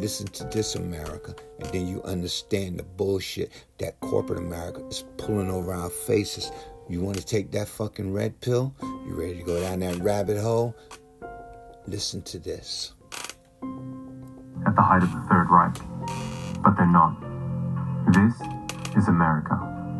listen 0.00 0.26
to 0.28 0.44
this 0.44 0.74
America, 0.74 1.34
and 1.58 1.68
then 1.70 1.86
you 1.86 2.02
understand 2.02 2.78
the 2.78 2.82
bullshit 2.82 3.52
that 3.78 3.98
corporate 4.00 4.38
America 4.38 4.84
is 4.86 5.04
pulling 5.16 5.50
over 5.50 5.72
our 5.72 5.90
faces. 5.90 6.50
You 6.88 7.00
want 7.00 7.18
to 7.18 7.24
take 7.24 7.50
that 7.52 7.68
fucking 7.68 8.12
red 8.12 8.40
pill? 8.40 8.74
You 8.82 9.14
ready 9.14 9.36
to 9.36 9.42
go 9.42 9.60
down 9.60 9.80
that 9.80 9.96
rabbit 9.96 10.38
hole? 10.38 10.74
Listen 11.86 12.22
to 12.22 12.38
this. 12.38 12.92
At 14.66 14.74
the 14.74 14.82
height 14.82 15.02
of 15.02 15.12
the 15.12 15.20
Third 15.28 15.48
Reich, 15.50 15.76
but 16.62 16.76
they're 16.76 16.86
not. 16.86 17.16
This 18.12 18.34
is 18.96 19.08
America. 19.08 19.54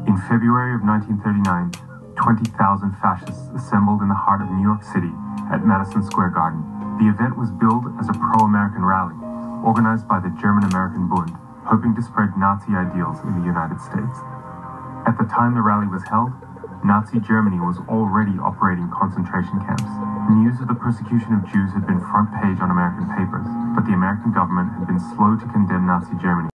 In 0.07 0.17
February 0.29 0.75
of 0.75 0.83
1939, 0.83 1.73
20,000 2.17 2.93
fascists 3.01 3.49
assembled 3.55 4.03
in 4.03 4.09
the 4.09 4.15
heart 4.15 4.43
of 4.43 4.51
New 4.51 4.63
York 4.63 4.83
City 4.83 5.13
at 5.53 5.65
Madison 5.65 6.03
Square 6.03 6.31
Garden. 6.31 6.65
The 6.99 7.09
event 7.09 7.37
was 7.39 7.51
billed 7.53 7.85
as 8.01 8.09
a 8.09 8.13
pro-American 8.13 8.85
rally, 8.85 9.15
organized 9.65 10.09
by 10.09 10.21
the 10.21 10.31
German-American 10.41 11.09
Bund, 11.09 11.35
hoping 11.67 11.95
to 11.95 12.03
spread 12.03 12.37
Nazi 12.37 12.73
ideals 12.73 13.21
in 13.25 13.39
the 13.41 13.45
United 13.47 13.81
States. 13.81 14.17
At 15.07 15.17
the 15.19 15.29
time 15.29 15.55
the 15.55 15.63
rally 15.63 15.87
was 15.87 16.05
held, 16.05 16.33
Nazi 16.85 17.19
Germany 17.21 17.59
was 17.59 17.79
already 17.91 18.39
operating 18.39 18.89
concentration 18.95 19.59
camps. 19.67 19.91
News 20.31 20.61
of 20.63 20.69
the 20.69 20.79
persecution 20.79 21.35
of 21.35 21.43
Jews 21.51 21.75
had 21.75 21.87
been 21.87 21.99
front 21.99 22.31
page 22.39 22.63
on 22.63 22.71
American 22.71 23.11
papers, 23.19 23.49
but 23.75 23.83
the 23.85 23.93
American 23.99 24.31
government 24.33 24.71
had 24.79 24.87
been 24.87 25.03
slow 25.13 25.35
to 25.35 25.47
condemn 25.51 25.87
Nazi 25.91 26.15
Germany. 26.23 26.49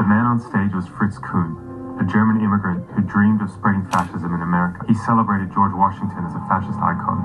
The 0.00 0.06
man 0.08 0.24
on 0.24 0.40
stage 0.40 0.72
was 0.72 0.88
Fritz 0.88 1.18
Kuhn, 1.18 1.52
a 1.98 2.06
German 2.06 2.38
immigrant 2.38 2.86
who 2.94 3.02
dreamed 3.02 3.42
of 3.42 3.50
spreading 3.50 3.82
fascism 3.90 4.30
in 4.30 4.42
America. 4.42 4.86
He 4.86 4.94
celebrated 5.02 5.50
George 5.50 5.74
Washington 5.74 6.22
as 6.22 6.34
a 6.34 6.42
fascist 6.46 6.78
icon, 6.78 7.18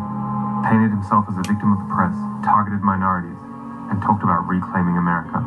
painted 0.66 0.90
himself 0.90 1.30
as 1.30 1.38
a 1.38 1.46
victim 1.46 1.78
of 1.78 1.80
the 1.86 1.90
press, 1.94 2.14
targeted 2.42 2.82
minorities, 2.82 3.38
and 3.94 4.02
talked 4.02 4.26
about 4.26 4.50
reclaiming 4.50 4.98
America. 4.98 5.46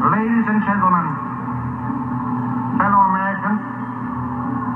Ladies 0.00 0.46
and 0.48 0.64
gentlemen, 0.64 1.06
fellow 2.80 3.02
Americans, 3.12 3.60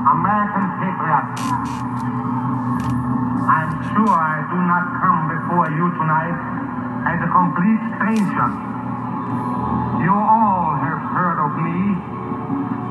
American 0.05 0.65
patriots, 0.77 1.41
I'm 3.49 3.73
sure 3.97 4.13
I 4.13 4.37
do 4.53 4.59
not 4.69 4.85
come 5.01 5.19
before 5.33 5.67
you 5.73 5.89
tonight 5.97 6.37
as 7.09 7.17
a 7.25 7.29
complete 7.33 7.81
stranger. 7.97 8.47
You 10.05 10.13
all 10.13 10.77
have 10.77 11.01
heard 11.09 11.39
of 11.41 11.51
me 11.57 12.22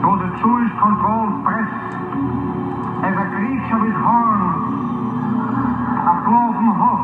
through 0.02 0.18
the 0.18 0.30
Jewish 0.42 0.72
controlled 0.82 1.46
press 1.46 1.70
as 3.06 3.14
a 3.14 3.26
creature 3.38 3.78
with 3.86 3.94
horns, 4.02 4.82
a 6.10 6.14
cloven 6.26 6.70
hoof, 6.74 7.02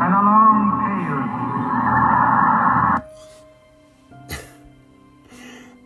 and 0.00 0.12
a 0.14 0.22
long 0.24 0.80
tail. 0.80 1.20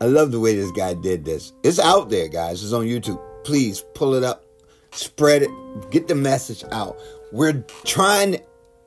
I 0.01 0.07
love 0.07 0.31
the 0.31 0.39
way 0.39 0.55
this 0.55 0.71
guy 0.71 0.95
did 0.95 1.25
this. 1.25 1.53
It's 1.65 1.81
out 1.81 2.09
there, 2.09 2.29
guys. 2.29 2.63
It's 2.63 2.73
on 2.73 2.85
YouTube. 2.85 3.21
Please 3.43 3.85
pull 3.95 4.15
it 4.15 4.23
up, 4.23 4.45
spread 4.93 5.43
it, 5.43 5.51
get 5.91 6.07
the 6.07 6.15
message 6.15 6.63
out. 6.71 6.97
We're 7.33 7.65
trying 7.85 8.35
to 8.35 8.43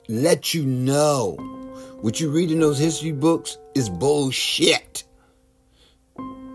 let 0.07 0.53
you 0.53 0.65
know 0.65 1.35
what 1.99 2.21
you 2.21 2.29
read 2.29 2.49
in 2.49 2.61
those 2.61 2.79
history 2.79 3.11
books 3.11 3.57
is 3.75 3.89
bullshit. 3.89 5.03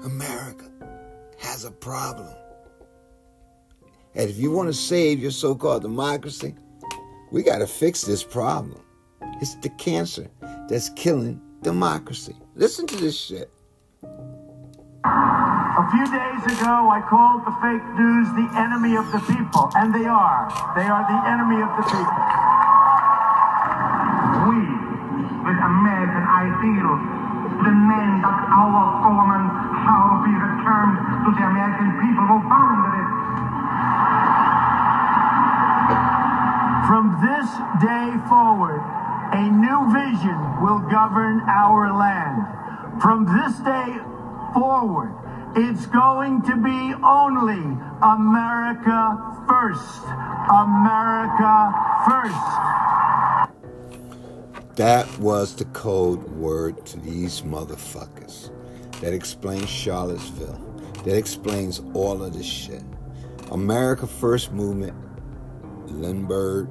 America 0.05 0.65
has 1.39 1.65
a 1.65 1.71
problem. 1.71 2.29
And 4.15 4.29
if 4.29 4.37
you 4.37 4.51
want 4.51 4.69
to 4.69 4.75
save 4.75 5.21
your 5.21 5.31
so 5.31 5.55
called 5.55 5.83
democracy, 5.83 6.55
we 7.31 7.43
got 7.43 7.59
to 7.59 7.67
fix 7.67 8.03
this 8.03 8.23
problem. 8.23 8.83
It's 9.41 9.55
the 9.57 9.71
cancer 9.71 10.29
that's 10.69 10.91
killing 10.91 11.41
democracy. 11.63 12.37
Listen 12.55 12.87
to 12.89 12.97
this 12.97 13.19
shit. 13.19 13.51
A 15.05 15.91
few 15.91 16.05
days 16.05 16.43
ago, 16.59 16.91
I 16.93 17.01
called 17.09 17.47
the 17.47 17.55
fake 17.63 17.87
news 17.97 18.29
the 18.37 18.47
enemy 18.59 18.97
of 18.97 19.11
the 19.11 19.19
people, 19.25 19.71
and 19.75 19.95
they 19.95 20.05
are. 20.05 20.51
They 20.77 20.85
are 20.85 21.05
the 21.09 21.21
enemy 21.27 21.63
of 21.65 21.73
the 21.81 21.85
people. 21.89 22.23
We, 24.47 24.61
with 25.49 25.59
American 25.59 26.25
ideals, 26.29 27.23
demand 27.65 28.25
that 28.27 28.41
our 28.53 29.01
government 29.01 29.62
returned 31.23 31.37
to 31.37 31.41
the 31.41 31.47
American 31.47 31.91
people 32.01 32.27
who 32.27 32.41
founded 32.49 33.01
it. 33.01 33.09
From 36.87 37.05
this 37.23 37.49
day 37.81 38.11
forward, 38.29 38.83
a 39.33 39.51
new 39.51 39.93
vision 39.93 40.39
will 40.63 40.81
govern 40.91 41.41
our 41.49 41.93
land. 41.93 43.01
From 43.01 43.25
this 43.25 43.59
day 43.61 43.99
forward, 44.53 45.15
it's 45.57 45.87
going 45.87 46.43
to 46.43 46.57
be 46.57 46.95
only 47.05 47.63
America 48.03 49.19
first. 49.49 50.03
America 50.51 51.73
first. 52.09 52.35
That 54.77 55.07
was 55.19 55.55
the 55.55 55.67
code 55.67 56.23
word 56.33 56.85
to 56.87 56.99
these 56.99 57.43
motherfuckers. 57.43 58.51
That 59.01 59.13
explains 59.13 59.69
Charlottesville. 59.69 60.72
That 61.05 61.17
explains 61.17 61.83
all 61.95 62.23
of 62.23 62.33
this 62.33 62.47
shit. 62.47 62.83
America 63.51 64.07
First 64.07 64.53
Movement, 64.53 64.95
Lindbergh, 65.87 66.71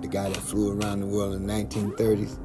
the 0.00 0.08
guy 0.08 0.28
that 0.28 0.36
flew 0.36 0.80
around 0.80 1.00
the 1.00 1.06
world 1.06 1.34
in 1.34 1.46
the 1.46 1.52
1930s. 1.52 2.38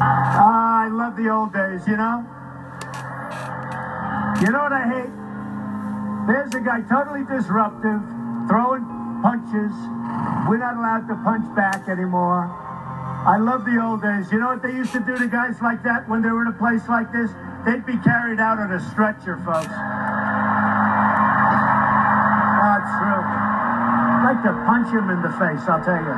Ah, 0.00 0.84
I 0.84 0.88
love 0.88 1.16
the 1.16 1.28
old 1.28 1.52
days, 1.52 1.86
you 1.86 1.96
know? 1.96 2.24
You 4.40 4.52
know 4.52 4.62
what 4.62 4.72
I 4.72 4.86
hate? 4.86 5.10
There's 6.28 6.54
a 6.54 6.60
guy 6.60 6.82
totally 6.82 7.24
disruptive, 7.24 7.87
You 14.30 14.38
know 14.38 14.48
what 14.48 14.62
they 14.62 14.72
used 14.72 14.92
to 14.92 15.00
do 15.00 15.16
to 15.16 15.26
guys 15.26 15.56
like 15.62 15.82
that 15.84 16.06
when 16.06 16.20
they 16.20 16.28
were 16.28 16.42
in 16.42 16.48
a 16.48 16.52
place 16.52 16.86
like 16.86 17.10
this? 17.12 17.30
They'd 17.64 17.86
be 17.86 17.96
carried 18.04 18.38
out 18.38 18.58
on 18.58 18.70
a 18.72 18.80
stretcher, 18.90 19.36
folks. 19.40 19.72
Oh, 19.72 19.80
it's 22.76 22.92
true. 23.00 23.24
I'd 23.24 24.20
like 24.28 24.42
to 24.44 24.52
punch 24.68 24.92
him 24.92 25.08
in 25.08 25.22
the 25.22 25.32
face, 25.40 25.64
I'll 25.64 25.82
tell 25.82 25.96
you. 25.96 26.12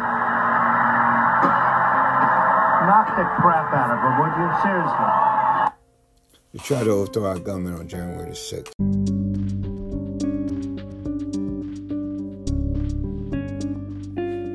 Knock 2.90 3.14
the 3.14 3.22
crap 3.38 3.72
out 3.72 3.94
of 3.94 4.02
him, 4.02 4.18
would 4.18 4.34
you? 4.42 4.50
Seriously. 4.66 5.10
You 6.52 6.58
try 6.58 6.82
to 6.82 6.90
overthrow 6.90 7.26
our 7.26 7.38
government 7.38 7.78
on 7.78 7.86
January 7.86 8.32
6th. 8.32 8.72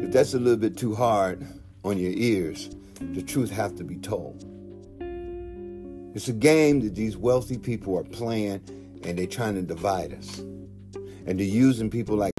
If 0.03 0.11
that's 0.11 0.33
a 0.33 0.39
little 0.39 0.57
bit 0.59 0.75
too 0.75 0.93
hard 0.93 1.47
on 1.85 1.97
your 1.97 2.11
ears, 2.11 2.69
the 3.13 3.21
truth 3.21 3.49
has 3.51 3.71
to 3.73 3.83
be 3.83 3.97
told. 3.97 4.45
It's 6.15 6.27
a 6.29 6.33
game 6.33 6.79
that 6.81 6.95
these 6.95 7.17
wealthy 7.17 7.57
people 7.57 7.97
are 7.97 8.03
playing 8.03 8.61
and 9.03 9.17
they're 9.17 9.27
trying 9.27 9.55
to 9.55 9.61
divide 9.61 10.13
us. 10.13 10.39
And 11.27 11.37
they're 11.39 11.45
using 11.45 11.89
people 11.89 12.15
like 12.15 12.31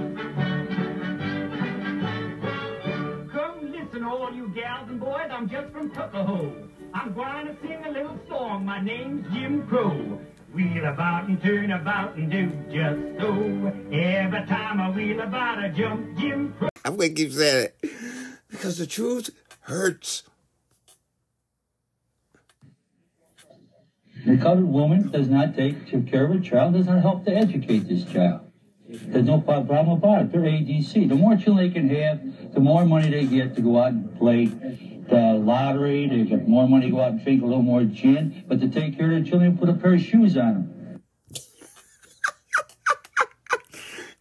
Come 3.31 3.71
listen, 3.71 4.03
all 4.03 4.33
you 4.33 4.47
gals 4.49 4.89
and 4.89 4.99
boys. 4.99 5.29
I'm 5.31 5.47
just 5.47 5.71
from 5.71 5.91
Tuckahoe. 5.91 6.67
I'm 6.93 7.13
going 7.13 7.47
to 7.47 7.55
sing 7.61 7.85
a 7.85 7.91
little 7.91 8.19
song. 8.27 8.65
My 8.65 8.81
name's 8.81 9.31
Jim 9.33 9.67
Crow. 9.67 10.19
Wheel 10.53 10.85
about 10.85 11.27
and 11.27 11.39
turn 11.41 11.71
about 11.71 12.15
and 12.15 12.31
do 12.31 12.49
just 12.71 13.19
so. 13.19 13.31
Every 13.91 14.45
time 14.47 14.81
I 14.81 14.89
wheel 14.89 15.19
about, 15.21 15.59
I 15.59 15.69
jump 15.69 16.17
Jim 16.17 16.53
Crow. 16.57 16.69
I'm 16.83 16.95
going 16.95 17.13
to 17.13 17.21
keep 17.23 17.31
saying 17.33 17.65
it 17.65 17.91
because 18.49 18.77
the 18.79 18.87
truth 18.87 19.29
hurts. 19.61 20.23
The 24.27 24.37
colored 24.37 24.67
woman 24.67 25.09
does 25.09 25.29
not 25.29 25.55
take 25.55 25.87
care 26.05 26.25
of 26.25 26.31
a 26.31 26.41
child, 26.41 26.73
does 26.73 26.87
not 26.87 27.01
help 27.01 27.23
to 27.23 27.33
educate 27.33 27.87
this 27.87 28.03
child. 28.03 28.41
There's 28.89 29.25
no 29.25 29.39
problem 29.39 29.87
about 29.87 30.23
it. 30.23 30.31
They're 30.33 30.41
ADC. 30.41 31.07
The 31.07 31.15
more 31.15 31.37
children 31.37 31.55
they 31.65 31.69
can 31.69 31.87
have, 31.87 32.53
the 32.53 32.59
more 32.59 32.85
money 32.85 33.09
they 33.09 33.25
get 33.25 33.55
to 33.55 33.61
go 33.61 33.79
out 33.81 33.93
and 33.93 34.17
play 34.17 34.47
the 34.47 35.41
lottery. 35.41 36.09
They 36.09 36.23
get 36.23 36.45
more 36.45 36.67
money 36.67 36.87
to 36.87 36.91
go 36.91 36.99
out 36.99 37.11
and 37.11 37.23
drink 37.23 37.41
a 37.41 37.45
little 37.45 37.61
more 37.61 37.85
gin. 37.85 38.43
But 38.49 38.59
to 38.59 38.67
take 38.67 38.97
care 38.97 39.05
of 39.05 39.11
their 39.11 39.23
children, 39.23 39.57
put 39.57 39.69
a 39.69 39.73
pair 39.73 39.93
of 39.93 40.01
shoes 40.01 40.35
on 40.35 40.53
them. 40.53 40.73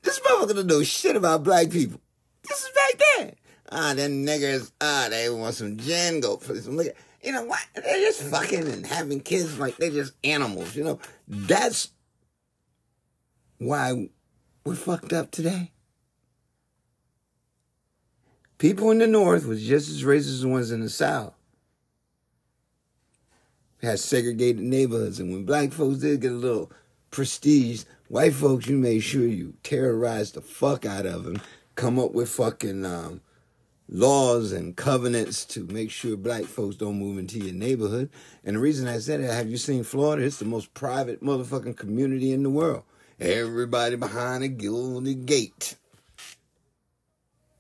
This 0.03 0.21
motherfucker 0.21 0.55
don't 0.55 0.67
know 0.69 0.85
shit 0.85 1.17
about 1.17 1.43
black 1.43 1.69
people. 1.69 2.01
This 2.49 2.61
is 2.61 2.71
right 2.77 3.03
there. 3.19 3.33
Ah, 3.73 3.95
them 3.95 4.25
niggers, 4.25 4.71
ah, 4.81 5.09
they 5.11 5.29
want 5.31 5.57
some 5.57 5.77
gin, 5.77 6.21
go 6.21 6.37
put 6.37 6.63
some 6.63 6.77
liquor. 6.77 6.95
You 7.27 7.33
know 7.33 7.43
what? 7.43 7.59
They're 7.75 7.99
just 7.99 8.23
fucking 8.23 8.69
and 8.69 8.87
having 8.87 9.19
kids 9.19 9.59
like 9.59 9.77
they're 9.79 9.91
just 9.91 10.13
animals. 10.23 10.77
You 10.77 10.85
know, 10.85 11.01
that's 11.27 11.89
why 13.59 14.11
we're 14.65 14.77
fucked 14.77 15.13
up 15.13 15.33
today. 15.33 15.73
People 18.59 18.93
in 18.93 18.99
the 18.99 19.09
North 19.09 19.45
was 19.45 19.67
just 19.67 19.91
as 19.91 20.05
racist 20.05 20.29
as 20.29 20.43
the 20.43 20.49
ones 20.49 20.71
in 20.71 20.83
the 20.83 20.89
South. 20.89 21.35
Had 23.83 23.99
segregated 23.99 24.63
neighborhoods, 24.63 25.19
and 25.19 25.33
when 25.33 25.45
black 25.45 25.73
folks 25.73 25.99
did 25.99 26.21
get 26.21 26.31
a 26.31 26.35
little 26.35 26.71
prestige, 27.11 27.83
white 28.07 28.35
folks, 28.35 28.69
you 28.69 28.77
made 28.77 29.01
sure 29.01 29.27
you 29.27 29.55
terrorized 29.65 30.35
the 30.35 30.43
fuck 30.43 30.87
out 30.87 31.07
of 31.07 31.25
them, 31.25 31.43
come 31.75 31.99
up 31.99 32.13
with 32.13 32.29
fucking 32.29 32.85
um, 32.87 33.21
laws 33.89 34.53
and 34.53 34.77
covenants 34.77 35.45
to 35.45 35.65
make 35.65 35.91
sure 35.91 36.17
black 36.17 36.45
folks 36.45 36.77
don't 36.77 36.99
move 36.99 37.19
into 37.19 37.39
your 37.39 37.55
neighborhood. 37.55 38.11
And 38.45 38.57
the 38.57 38.61
reason 38.61 38.89
I 38.89 38.99
said 38.99 39.23
that, 39.23 39.33
have 39.33 39.49
you 39.49 39.57
seen 39.57 39.85
Florida? 39.85 40.25
It's 40.25 40.39
the 40.39 40.45
most 40.45 40.75
private 40.75 41.23
motherfucking 41.23 41.77
community 41.77 42.33
in 42.33 42.43
the 42.43 42.51
world. 42.51 42.83
Everybody 43.21 43.97
behind 43.97 44.45
a 44.45 44.49
gilded 44.49 45.27
gate. 45.27 45.77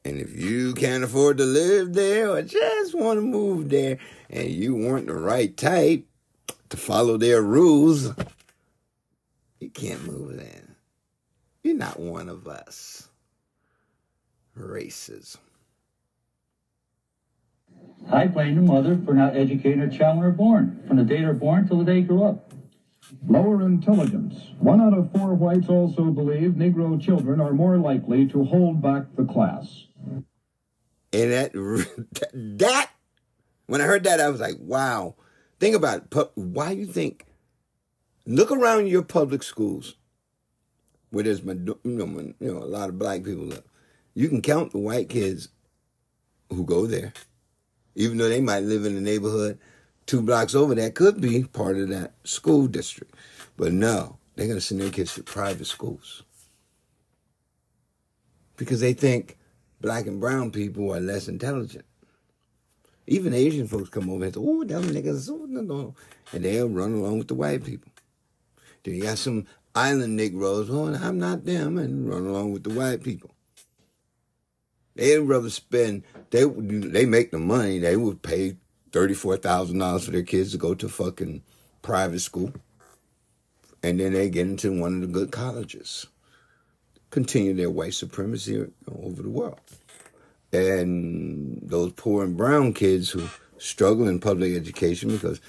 And 0.04 0.20
if 0.20 0.36
you 0.36 0.74
can't 0.74 1.02
afford 1.02 1.38
to 1.38 1.44
live 1.44 1.92
there 1.94 2.30
or 2.30 2.42
just 2.42 2.94
want 2.94 3.18
to 3.18 3.22
move 3.22 3.70
there 3.70 3.98
and 4.30 4.48
you 4.48 4.76
weren't 4.76 5.08
the 5.08 5.14
right 5.14 5.56
type 5.56 6.04
to 6.68 6.76
follow 6.76 7.16
their 7.16 7.42
rules, 7.42 8.12
you 9.58 9.70
can't 9.70 10.06
move 10.06 10.36
there. 10.36 10.76
You're 11.64 11.74
not 11.74 11.98
one 11.98 12.28
of 12.28 12.46
us. 12.46 13.08
Racism. 14.56 15.38
I 18.10 18.26
blame 18.26 18.54
the 18.54 18.62
mother 18.62 18.98
for 19.04 19.14
not 19.14 19.36
educating 19.36 19.80
her 19.80 19.88
child 19.88 20.18
when 20.18 20.26
they're 20.26 20.32
born, 20.32 20.84
from 20.86 20.96
the 20.96 21.04
day 21.04 21.20
they're 21.20 21.32
born 21.32 21.66
till 21.66 21.78
the 21.78 21.84
day 21.84 22.00
they 22.00 22.06
grow 22.06 22.24
up. 22.24 22.52
Lower 23.26 23.62
intelligence. 23.62 24.34
One 24.58 24.80
out 24.80 24.96
of 24.96 25.12
four 25.12 25.34
whites 25.34 25.68
also 25.68 26.04
believe 26.04 26.52
Negro 26.52 27.00
children 27.00 27.40
are 27.40 27.52
more 27.52 27.76
likely 27.76 28.26
to 28.26 28.44
hold 28.44 28.82
back 28.82 29.04
the 29.16 29.24
class. 29.24 29.86
And 31.12 31.32
that, 31.32 31.52
that, 32.34 32.90
when 33.66 33.80
I 33.80 33.84
heard 33.84 34.04
that, 34.04 34.20
I 34.20 34.28
was 34.28 34.40
like, 34.40 34.56
wow. 34.58 35.14
Think 35.58 35.74
about 35.74 36.02
it. 36.12 36.30
Why 36.34 36.72
you 36.72 36.86
think, 36.86 37.24
look 38.26 38.50
around 38.50 38.88
your 38.88 39.02
public 39.02 39.42
schools 39.42 39.96
where 41.10 41.24
there's, 41.24 41.40
you 41.40 41.78
know, 41.84 42.58
a 42.58 42.64
lot 42.64 42.88
of 42.88 42.98
black 42.98 43.24
people. 43.24 43.50
You 44.14 44.28
can 44.28 44.42
count 44.42 44.72
the 44.72 44.78
white 44.78 45.08
kids 45.08 45.48
who 46.50 46.64
go 46.64 46.86
there, 46.86 47.12
even 47.96 48.18
though 48.18 48.28
they 48.28 48.40
might 48.40 48.62
live 48.62 48.84
in 48.84 48.94
the 48.94 49.00
neighborhood 49.00 49.58
two 50.06 50.22
blocks 50.22 50.54
over 50.54 50.74
that 50.74 50.94
could 50.94 51.20
be 51.20 51.42
part 51.42 51.76
of 51.76 51.88
that 51.88 52.12
school 52.22 52.68
district. 52.68 53.14
But 53.56 53.72
no, 53.72 54.18
they're 54.36 54.46
going 54.46 54.58
to 54.58 54.64
send 54.64 54.80
their 54.80 54.90
kids 54.90 55.14
to 55.14 55.22
private 55.22 55.66
schools 55.66 56.22
because 58.56 58.80
they 58.80 58.92
think 58.92 59.38
black 59.80 60.06
and 60.06 60.20
brown 60.20 60.50
people 60.50 60.94
are 60.94 61.00
less 61.00 61.26
intelligent. 61.26 61.84
Even 63.08 63.34
Asian 63.34 63.68
folks 63.68 63.88
come 63.88 64.10
over 64.10 64.24
and 64.24 64.34
say, 64.34 64.40
oh, 64.42 64.64
them 64.64 64.82
niggas, 64.84 65.30
oh, 65.30 65.46
no, 65.46 65.60
no. 65.60 65.94
And 66.32 66.44
they'll 66.44 66.68
run 66.68 66.92
along 66.92 67.18
with 67.18 67.28
the 67.28 67.34
white 67.34 67.64
people. 67.64 67.92
Then 68.82 68.94
you 68.94 69.02
got 69.02 69.18
some 69.18 69.46
island 69.74 70.16
Negroes, 70.16 70.68
oh, 70.70 70.92
I'm 70.92 71.18
not 71.18 71.44
them, 71.44 71.78
and 71.78 72.08
run 72.08 72.26
along 72.26 72.52
with 72.52 72.64
the 72.64 72.70
white 72.70 73.04
people. 73.04 73.35
They'd 74.96 75.18
rather 75.18 75.50
spend, 75.50 76.02
they, 76.30 76.44
they 76.44 77.06
make 77.06 77.30
the 77.30 77.38
money, 77.38 77.78
they 77.78 77.96
would 77.96 78.22
pay 78.22 78.56
$34,000 78.90 80.04
for 80.04 80.10
their 80.10 80.22
kids 80.22 80.52
to 80.52 80.58
go 80.58 80.74
to 80.74 80.88
fucking 80.88 81.42
private 81.82 82.20
school. 82.20 82.52
And 83.82 84.00
then 84.00 84.14
they 84.14 84.28
get 84.30 84.46
into 84.48 84.80
one 84.80 84.96
of 84.96 85.00
the 85.02 85.06
good 85.06 85.30
colleges 85.30 86.06
continue 87.10 87.54
their 87.54 87.70
white 87.70 87.94
supremacy 87.94 88.66
over 88.92 89.22
the 89.22 89.30
world. 89.30 89.60
And 90.52 91.60
those 91.62 91.92
poor 91.92 92.24
and 92.24 92.36
brown 92.36 92.72
kids 92.72 93.10
who 93.10 93.28
struggle 93.58 94.08
in 94.08 94.20
public 94.20 94.54
education 94.54 95.10
because 95.10 95.40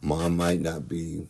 mom 0.00 0.36
might 0.36 0.60
not 0.60 0.88
be 0.88 1.26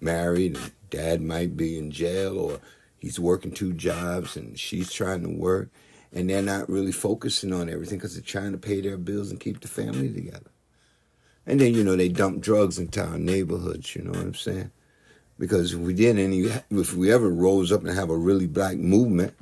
married 0.00 0.56
and 0.56 0.72
dad 0.90 1.20
might 1.20 1.56
be 1.56 1.78
in 1.78 1.90
jail 1.90 2.38
or 2.38 2.60
he's 2.96 3.18
working 3.18 3.50
two 3.50 3.72
jobs 3.72 4.36
and 4.36 4.58
she's 4.58 4.92
trying 4.92 5.22
to 5.22 5.28
work 5.28 5.68
and 6.12 6.28
they're 6.28 6.42
not 6.42 6.68
really 6.68 6.92
focusing 6.92 7.52
on 7.52 7.68
everything 7.68 7.98
because 7.98 8.14
they're 8.14 8.22
trying 8.22 8.52
to 8.52 8.58
pay 8.58 8.80
their 8.80 8.96
bills 8.96 9.30
and 9.30 9.40
keep 9.40 9.60
the 9.60 9.68
family 9.68 10.12
together. 10.12 10.50
And 11.46 11.60
then, 11.60 11.74
you 11.74 11.84
know, 11.84 11.96
they 11.96 12.08
dump 12.08 12.40
drugs 12.42 12.78
into 12.78 13.02
our 13.04 13.18
neighborhoods, 13.18 13.94
you 13.96 14.02
know 14.02 14.10
what 14.10 14.20
I'm 14.20 14.34
saying? 14.34 14.70
Because 15.38 15.72
if 15.72 15.80
we 15.80 15.94
did 15.94 16.18
any, 16.18 16.50
if 16.70 16.94
we 16.94 17.12
ever 17.12 17.30
rose 17.30 17.72
up 17.72 17.84
and 17.84 17.96
have 17.96 18.10
a 18.10 18.16
really 18.16 18.46
black 18.46 18.76
movement, 18.76 19.34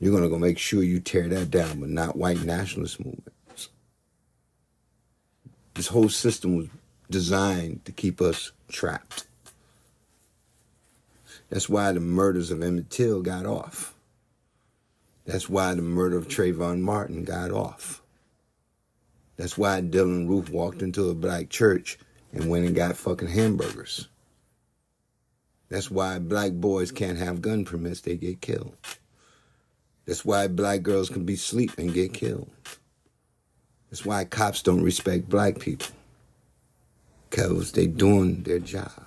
you're 0.00 0.12
gonna 0.12 0.28
go 0.28 0.38
make 0.38 0.58
sure 0.58 0.82
you 0.82 1.00
tear 1.00 1.28
that 1.28 1.50
down, 1.50 1.80
but 1.80 1.88
not 1.88 2.16
white 2.16 2.42
nationalist 2.42 2.98
movements. 3.04 3.68
This 5.74 5.88
whole 5.88 6.08
system 6.08 6.56
was 6.56 6.68
designed 7.10 7.84
to 7.84 7.92
keep 7.92 8.20
us 8.20 8.52
trapped. 8.68 9.26
That's 11.50 11.68
why 11.68 11.92
the 11.92 12.00
murders 12.00 12.50
of 12.50 12.62
Emmett 12.62 12.90
Till 12.90 13.22
got 13.22 13.46
off. 13.46 13.95
That's 15.26 15.48
why 15.48 15.74
the 15.74 15.82
murder 15.82 16.16
of 16.16 16.28
Trayvon 16.28 16.80
Martin 16.80 17.24
got 17.24 17.50
off. 17.50 18.00
That's 19.36 19.58
why 19.58 19.80
Dylann 19.82 20.28
Roof 20.28 20.48
walked 20.50 20.82
into 20.82 21.10
a 21.10 21.14
black 21.14 21.50
church 21.50 21.98
and 22.32 22.48
went 22.48 22.64
and 22.64 22.74
got 22.74 22.96
fucking 22.96 23.28
hamburgers. 23.28 24.08
That's 25.68 25.90
why 25.90 26.20
black 26.20 26.52
boys 26.52 26.92
can't 26.92 27.18
have 27.18 27.42
gun 27.42 27.64
permits, 27.64 28.00
they 28.00 28.16
get 28.16 28.40
killed. 28.40 28.76
That's 30.06 30.24
why 30.24 30.46
black 30.46 30.82
girls 30.82 31.10
can 31.10 31.24
be 31.24 31.34
asleep 31.34 31.72
and 31.76 31.92
get 31.92 32.14
killed. 32.14 32.48
That's 33.90 34.06
why 34.06 34.24
cops 34.24 34.62
don't 34.62 34.82
respect 34.82 35.28
black 35.28 35.58
people. 35.58 35.88
Because 37.28 37.72
they 37.72 37.88
doing 37.88 38.44
their 38.44 38.60
job. 38.60 39.06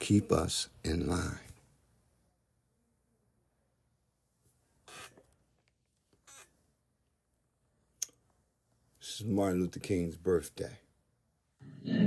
Keep 0.00 0.32
us 0.32 0.68
in 0.82 1.08
line. 1.08 1.38
This 9.20 9.26
is 9.26 9.34
Martin 9.34 9.60
Luther 9.60 9.80
King's 9.80 10.16
birthday. 10.16 10.78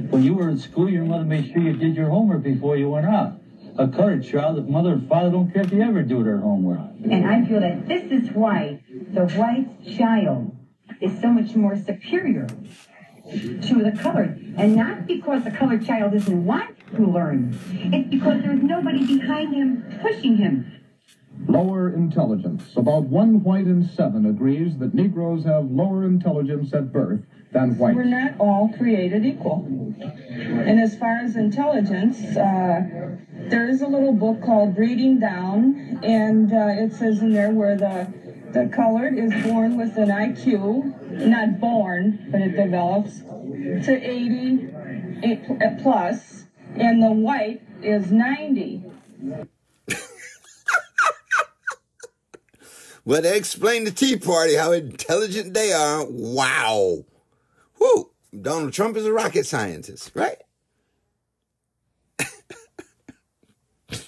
When 0.09 0.23
you 0.23 0.33
were 0.33 0.49
in 0.49 0.57
school, 0.57 0.89
your 0.89 1.05
mother 1.05 1.23
made 1.23 1.45
sure 1.53 1.61
you 1.61 1.73
did 1.73 1.95
your 1.95 2.09
homework 2.09 2.41
before 2.41 2.75
you 2.75 2.89
went 2.89 3.05
out. 3.05 3.33
A 3.77 3.87
colored 3.87 4.25
child, 4.25 4.57
the 4.57 4.63
mother 4.63 4.93
and 4.93 5.07
father 5.07 5.29
don't 5.29 5.53
care 5.53 5.61
if 5.61 5.69
they 5.69 5.79
ever 5.83 6.01
do 6.01 6.23
their 6.23 6.39
homework. 6.39 6.79
And 7.03 7.27
I 7.27 7.45
feel 7.45 7.59
that 7.59 7.87
this 7.87 8.11
is 8.11 8.31
why 8.31 8.81
the 8.89 9.27
white 9.27 9.95
child 9.95 10.57
is 11.01 11.21
so 11.21 11.27
much 11.27 11.53
more 11.55 11.77
superior 11.77 12.47
to 12.47 13.83
the 13.83 13.95
colored. 14.01 14.55
And 14.57 14.75
not 14.75 15.05
because 15.05 15.43
the 15.43 15.51
colored 15.51 15.85
child 15.85 16.13
doesn't 16.13 16.45
want 16.45 16.75
to 16.95 17.05
learn. 17.05 17.59
It's 17.93 18.09
because 18.09 18.41
there's 18.41 18.63
nobody 18.63 19.05
behind 19.05 19.53
him 19.53 19.99
pushing 20.01 20.37
him. 20.37 20.82
Lower 21.47 21.93
intelligence. 21.93 22.63
About 22.75 23.03
one 23.03 23.43
white 23.43 23.65
in 23.65 23.87
seven 23.87 24.25
agrees 24.25 24.77
that 24.77 24.93
Negroes 24.93 25.43
have 25.45 25.69
lower 25.69 26.05
intelligence 26.05 26.73
at 26.73 26.91
birth 26.91 27.21
than 27.51 27.77
whites. 27.77 27.95
We're 27.95 28.05
not 28.05 28.39
all 28.39 28.69
created 28.77 29.25
equal. 29.25 29.65
And 29.67 30.79
as 30.79 30.97
far 30.97 31.17
as 31.17 31.35
intelligence, 31.35 32.37
uh, 32.37 33.17
there 33.49 33.67
is 33.67 33.81
a 33.81 33.87
little 33.87 34.13
book 34.13 34.41
called 34.43 34.75
Breeding 34.75 35.19
Down, 35.19 35.99
and 36.03 36.51
uh, 36.51 36.83
it 36.83 36.93
says 36.93 37.21
in 37.21 37.33
there 37.33 37.51
where 37.51 37.77
the 37.77 38.13
the 38.53 38.69
colored 38.71 39.17
is 39.17 39.33
born 39.43 39.77
with 39.77 39.97
an 39.97 40.09
IQ, 40.09 41.25
not 41.25 41.59
born, 41.59 42.27
but 42.31 42.39
it 42.39 42.55
develops 42.55 43.21
to 43.21 43.91
80 43.91 44.69
plus, 45.81 46.45
and 46.75 47.01
the 47.01 47.11
white 47.11 47.63
is 47.81 48.11
90. 48.11 48.83
Well, 53.05 53.21
they 53.21 53.37
explain 53.37 53.83
the 53.83 53.91
Tea 53.91 54.17
Party, 54.17 54.55
how 54.55 54.71
intelligent 54.71 55.53
they 55.53 55.73
are. 55.73 56.05
Wow. 56.07 57.03
Whoo, 57.79 58.11
Donald 58.41 58.71
Trump 58.71 58.95
is 58.95 59.05
a 59.05 59.11
rocket 59.11 59.45
scientist, 59.45 60.11
right? 60.15 60.37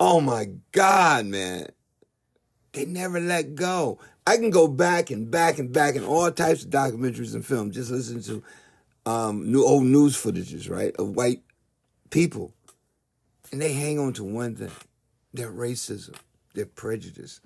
oh 0.00 0.22
my 0.22 0.48
God, 0.72 1.26
man. 1.26 1.66
They 2.72 2.86
never 2.86 3.20
let 3.20 3.54
go. 3.54 3.98
I 4.26 4.36
can 4.38 4.48
go 4.50 4.66
back 4.66 5.10
and 5.10 5.30
back 5.30 5.58
and 5.58 5.70
back 5.70 5.96
in 5.96 6.04
all 6.04 6.30
types 6.30 6.64
of 6.64 6.70
documentaries 6.70 7.34
and 7.34 7.44
films, 7.44 7.74
just 7.74 7.90
listen 7.90 8.22
to 8.22 8.42
um, 9.04 9.52
new 9.52 9.64
old 9.64 9.84
news 9.84 10.16
footages, 10.16 10.70
right, 10.70 10.96
of 10.96 11.14
white 11.14 11.42
people. 12.08 12.54
And 13.52 13.60
they 13.60 13.74
hang 13.74 13.98
on 13.98 14.14
to 14.14 14.24
one 14.24 14.56
thing 14.56 14.72
their 15.36 15.50
racism, 15.50 16.14
their 16.54 16.66
prejudice, 16.66 17.40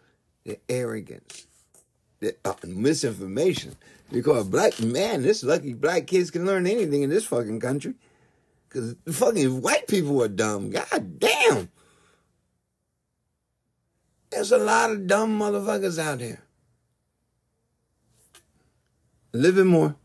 their 0.44 0.56
arrogance, 0.68 1.46
uh, 2.44 2.54
misinformation. 2.66 3.76
Because 4.10 4.48
black 4.48 4.80
man, 4.80 5.22
this 5.22 5.44
lucky 5.44 5.74
black 5.74 6.06
kids 6.06 6.30
can 6.30 6.46
learn 6.46 6.66
anything 6.66 7.02
in 7.02 7.10
this 7.10 7.26
fucking 7.26 7.60
country. 7.60 7.94
Because 8.68 8.96
fucking 9.10 9.62
white 9.62 9.88
people 9.88 10.22
are 10.22 10.28
dumb. 10.28 10.70
God 10.70 11.18
damn. 11.18 11.68
There's 14.30 14.52
a 14.52 14.58
lot 14.58 14.90
of 14.90 15.06
dumb 15.06 15.38
motherfuckers 15.38 15.98
out 15.98 16.20
here. 16.20 16.40
A 19.34 19.36
little 19.36 19.64
bit 19.64 19.66
more. 19.66 19.96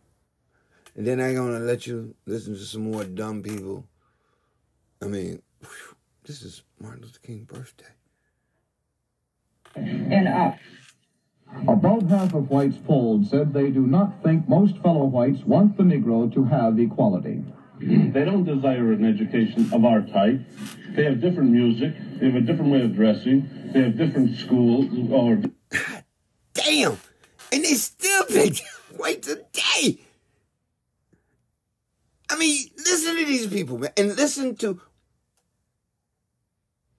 And 0.96 1.06
then 1.06 1.20
I'm 1.20 1.36
gonna 1.36 1.60
let 1.60 1.86
you 1.86 2.15
listen 2.25 2.54
to 2.54 2.60
some 2.60 2.92
more 2.92 3.04
dumb 3.04 3.44
people. 3.44 3.86
I 5.01 5.06
mean, 5.06 5.42
whew, 5.60 5.94
this 6.25 6.41
is 6.41 6.63
Martin 6.79 7.03
Luther 7.03 7.20
King's 7.20 7.46
birthday. 7.46 7.86
And 9.75 10.27
uh, 10.27 10.32
up. 10.32 10.58
About 11.67 12.03
half 12.03 12.34
of 12.34 12.50
whites 12.50 12.77
polled 12.86 13.27
said 13.27 13.53
they 13.53 13.70
do 13.70 13.86
not 13.86 14.24
think 14.24 14.50
most 14.50 14.77
fellow 14.79 15.05
whites 15.05 15.44
want 15.44 15.77
the 15.77 15.84
Negro 15.84 16.34
to 16.34 16.44
have 16.46 16.79
equality. 16.79 17.44
They 17.79 18.25
don't 18.25 18.46
desire 18.46 18.94
an 18.94 19.05
education 19.05 19.70
of 19.72 19.86
our 19.86 20.01
type. 20.01 20.41
They 20.96 21.03
have 21.03 21.22
different 21.22 21.51
music. 21.51 21.94
They 22.20 22.27
have 22.27 22.36
a 22.36 22.41
different 22.41 22.72
way 22.72 22.82
of 22.82 22.96
dressing. 22.96 23.50
They 23.74 23.82
have 23.84 23.98
different 23.98 24.38
schools 24.38 24.88
or. 25.12 25.41
Damn! 26.53 26.98
And 27.51 27.63
they 27.63 27.74
still 27.74 28.25
pick 28.25 28.62
white 28.98 29.22
today. 29.22 30.00
I 32.29 32.38
mean, 32.38 32.65
listen 32.77 33.15
to 33.17 33.25
these 33.25 33.48
people, 33.48 33.77
man, 33.77 33.91
and 33.98 34.15
listen 34.15 34.55
to 34.58 34.82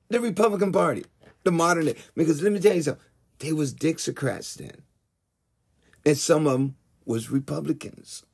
the 0.09 0.21
Republican 0.21 0.73
Party, 0.73 1.05
the 1.45 1.53
modern 1.53 1.87
day. 1.87 1.97
Because 2.15 2.43
let 2.43 2.53
me 2.53 2.61
tell 2.61 2.75
you 2.75 2.83
something, 2.83 3.03
they 3.39 3.53
was 3.53 3.75
Dixiecrats 3.75 4.55
then, 4.55 4.83
and 6.05 6.17
some 6.17 6.47
of 6.47 6.53
them 6.53 6.77
was 7.05 7.31
Republicans. 7.31 8.25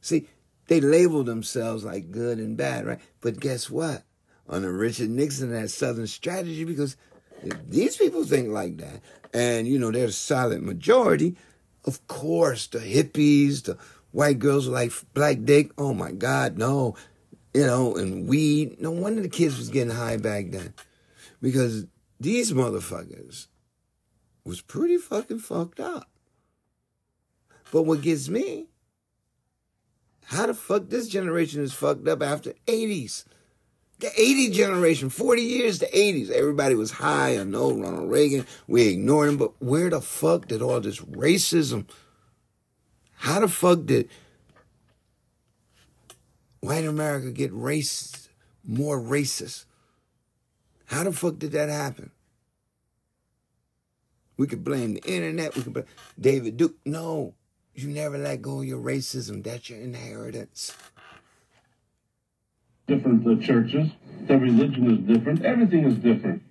See, 0.00 0.28
they 0.68 0.80
labeled 0.80 1.26
themselves 1.26 1.84
like 1.84 2.10
good 2.10 2.38
and 2.38 2.56
bad, 2.56 2.86
right? 2.86 3.00
But 3.20 3.40
guess 3.40 3.70
what? 3.70 4.02
Under 4.48 4.72
Richard 4.72 5.10
Nixon, 5.10 5.50
that 5.52 5.70
Southern 5.70 6.06
strategy, 6.06 6.64
because 6.64 6.96
these 7.68 7.96
people 7.96 8.24
think 8.24 8.48
like 8.48 8.78
that, 8.78 9.00
and 9.34 9.66
you 9.66 9.78
know 9.78 9.90
they're 9.90 10.06
a 10.06 10.12
solid 10.12 10.62
majority. 10.62 11.36
Of 11.84 12.06
course, 12.06 12.66
the 12.66 12.78
hippies, 12.78 13.64
the 13.64 13.78
white 14.10 14.38
girls 14.38 14.66
like 14.66 14.92
black 15.14 15.38
dick. 15.44 15.70
Oh 15.78 15.94
my 15.94 16.12
God, 16.12 16.58
no. 16.58 16.96
You 17.56 17.64
know, 17.64 17.96
and 17.96 18.28
weed. 18.28 18.82
No 18.82 18.90
wonder 18.90 19.22
the 19.22 19.30
kids 19.30 19.56
was 19.56 19.70
getting 19.70 19.94
high 19.94 20.18
back 20.18 20.50
then. 20.50 20.74
Because 21.40 21.86
these 22.20 22.52
motherfuckers 22.52 23.46
was 24.44 24.60
pretty 24.60 24.98
fucking 24.98 25.38
fucked 25.38 25.80
up. 25.80 26.10
But 27.72 27.84
what 27.84 28.02
gets 28.02 28.28
me, 28.28 28.66
how 30.26 30.44
the 30.44 30.52
fuck 30.52 30.90
this 30.90 31.08
generation 31.08 31.62
is 31.62 31.72
fucked 31.72 32.06
up 32.06 32.22
after 32.22 32.52
80s? 32.66 33.24
The 34.00 34.10
80 34.14 34.50
generation, 34.50 35.08
40 35.08 35.40
years 35.40 35.78
to 35.78 35.90
80s. 35.90 36.28
Everybody 36.28 36.74
was 36.74 36.90
high. 36.90 37.38
I 37.38 37.44
know 37.44 37.72
Ronald 37.72 38.10
Reagan. 38.10 38.46
We 38.68 38.88
ignored 38.88 39.30
him. 39.30 39.36
But 39.38 39.62
where 39.62 39.88
the 39.88 40.02
fuck 40.02 40.46
did 40.46 40.60
all 40.60 40.82
this 40.82 41.00
racism 41.00 41.86
how 43.16 43.40
the 43.40 43.48
fuck 43.48 43.86
did 43.86 44.08
white 46.66 46.84
America 46.84 47.30
get 47.30 47.52
race 47.52 48.28
more 48.66 49.00
racist? 49.00 49.64
How 50.86 51.04
the 51.04 51.12
fuck 51.12 51.38
did 51.38 51.52
that 51.52 51.68
happen? 51.68 52.10
We 54.36 54.46
could 54.46 54.64
blame 54.64 54.94
the 54.94 55.02
internet. 55.04 55.54
We 55.54 55.62
could 55.62 55.72
blame 55.72 55.86
David 56.20 56.56
Duke. 56.56 56.76
No, 56.84 57.34
you 57.74 57.88
never 57.88 58.18
let 58.18 58.42
go 58.42 58.60
of 58.60 58.66
your 58.66 58.80
racism. 58.80 59.42
That's 59.42 59.70
your 59.70 59.80
inheritance. 59.80 60.76
Different 62.86 63.26
uh, 63.26 63.44
churches. 63.44 63.90
The 64.26 64.36
religion 64.36 64.90
is 64.90 64.98
different. 65.16 65.44
Everything 65.44 65.84
is 65.84 65.96
different. 65.96 66.42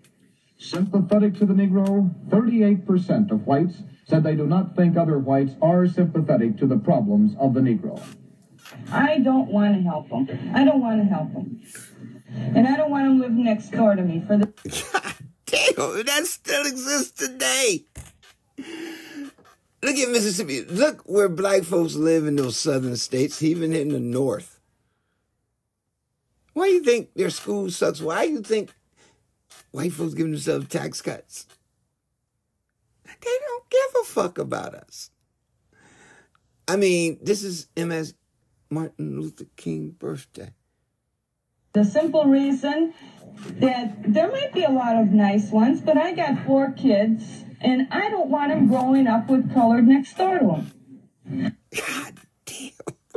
Sympathetic 0.58 1.38
to 1.40 1.46
the 1.46 1.54
Negro, 1.54 2.10
38% 2.30 3.32
of 3.32 3.46
whites 3.46 3.84
said 4.08 4.24
they 4.24 4.36
do 4.36 4.48
not 4.48 4.76
think 4.76 4.98
other 4.98 5.20
whites 5.20 5.54
are 5.62 5.86
sympathetic 5.88 6.58
to 6.58 6.66
the 6.66 6.78
problems 6.78 7.36
of 7.40 7.54
the 7.54 7.60
Negro. 7.60 8.02
I 8.92 9.20
don't 9.20 9.50
want 9.50 9.76
to 9.76 9.82
help 9.82 10.10
them. 10.10 10.28
I 10.54 10.64
don't 10.64 10.82
want 10.82 11.02
to 11.02 11.08
help 11.08 11.34
them. 11.34 11.62
And 12.56 12.68
I 12.68 12.76
don't 12.76 12.92
want 12.92 13.06
them 13.06 13.20
to 13.20 13.28
live 13.28 13.32
next 13.32 13.70
door 13.70 13.96
to 13.96 14.02
me 14.02 14.24
for 14.26 14.38
the. 14.38 14.46
God 14.46 15.16
damn, 15.46 16.06
that 16.06 16.26
still 16.26 16.66
exists 16.66 17.12
today. 17.12 17.86
Look 18.58 19.98
at 19.98 20.10
Mississippi. 20.10 20.64
Look 20.64 21.04
where 21.04 21.30
black 21.30 21.64
folks 21.64 21.96
live 21.96 22.26
in 22.26 22.36
those 22.36 22.58
southern 22.58 22.96
states, 22.96 23.44
even 23.44 23.74
in 23.74 23.90
the 23.90 24.00
north. 24.00 24.60
Why 26.54 26.68
do 26.68 26.74
you 26.74 26.84
think 26.84 27.14
their 27.14 27.30
school 27.30 27.70
sucks? 27.70 28.02
Why 28.02 28.26
do 28.26 28.34
you 28.34 28.42
think 28.42 28.74
white 29.72 29.94
folks 29.94 30.14
give 30.14 30.28
themselves 30.28 30.68
tax 30.70 31.02
cuts? 31.02 31.46
They 33.06 33.38
don't 33.48 33.70
give 33.70 34.02
a 34.02 34.06
fuck 34.06 34.38
about 34.38 34.74
us. 34.74 35.10
I 36.68 36.78
mean, 36.78 37.20
this 37.22 37.44
is 37.44 37.68
MS 37.78 38.14
Martin 38.70 39.20
Luther 39.20 39.46
King 39.56 39.92
birthday. 39.92 40.52
The 41.74 41.84
simple 41.84 42.26
reason 42.26 42.94
that 43.60 44.14
there 44.14 44.32
might 44.32 44.54
be 44.54 44.64
a 44.64 44.72
lot 44.72 44.96
of 44.96 45.10
nice 45.10 45.52
ones, 45.52 45.82
but 45.82 45.98
I 45.98 46.14
got 46.14 46.46
four 46.46 46.72
kids, 46.72 47.44
and 47.62 47.88
I 47.92 48.10
don't 48.10 48.30
want 48.30 48.52
them 48.52 48.68
growing 48.68 49.08
up 49.08 49.30
with 49.30 49.54
colored 49.54 49.88
next 49.88 50.18
door 50.18 50.40
to 50.40 50.46
them. 50.46 51.58
God 51.76 52.14
damn. 52.46 52.72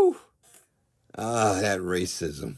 Woo! 0.00 0.16
Ah, 1.16 1.58
that 1.60 1.80
racism 1.80 2.56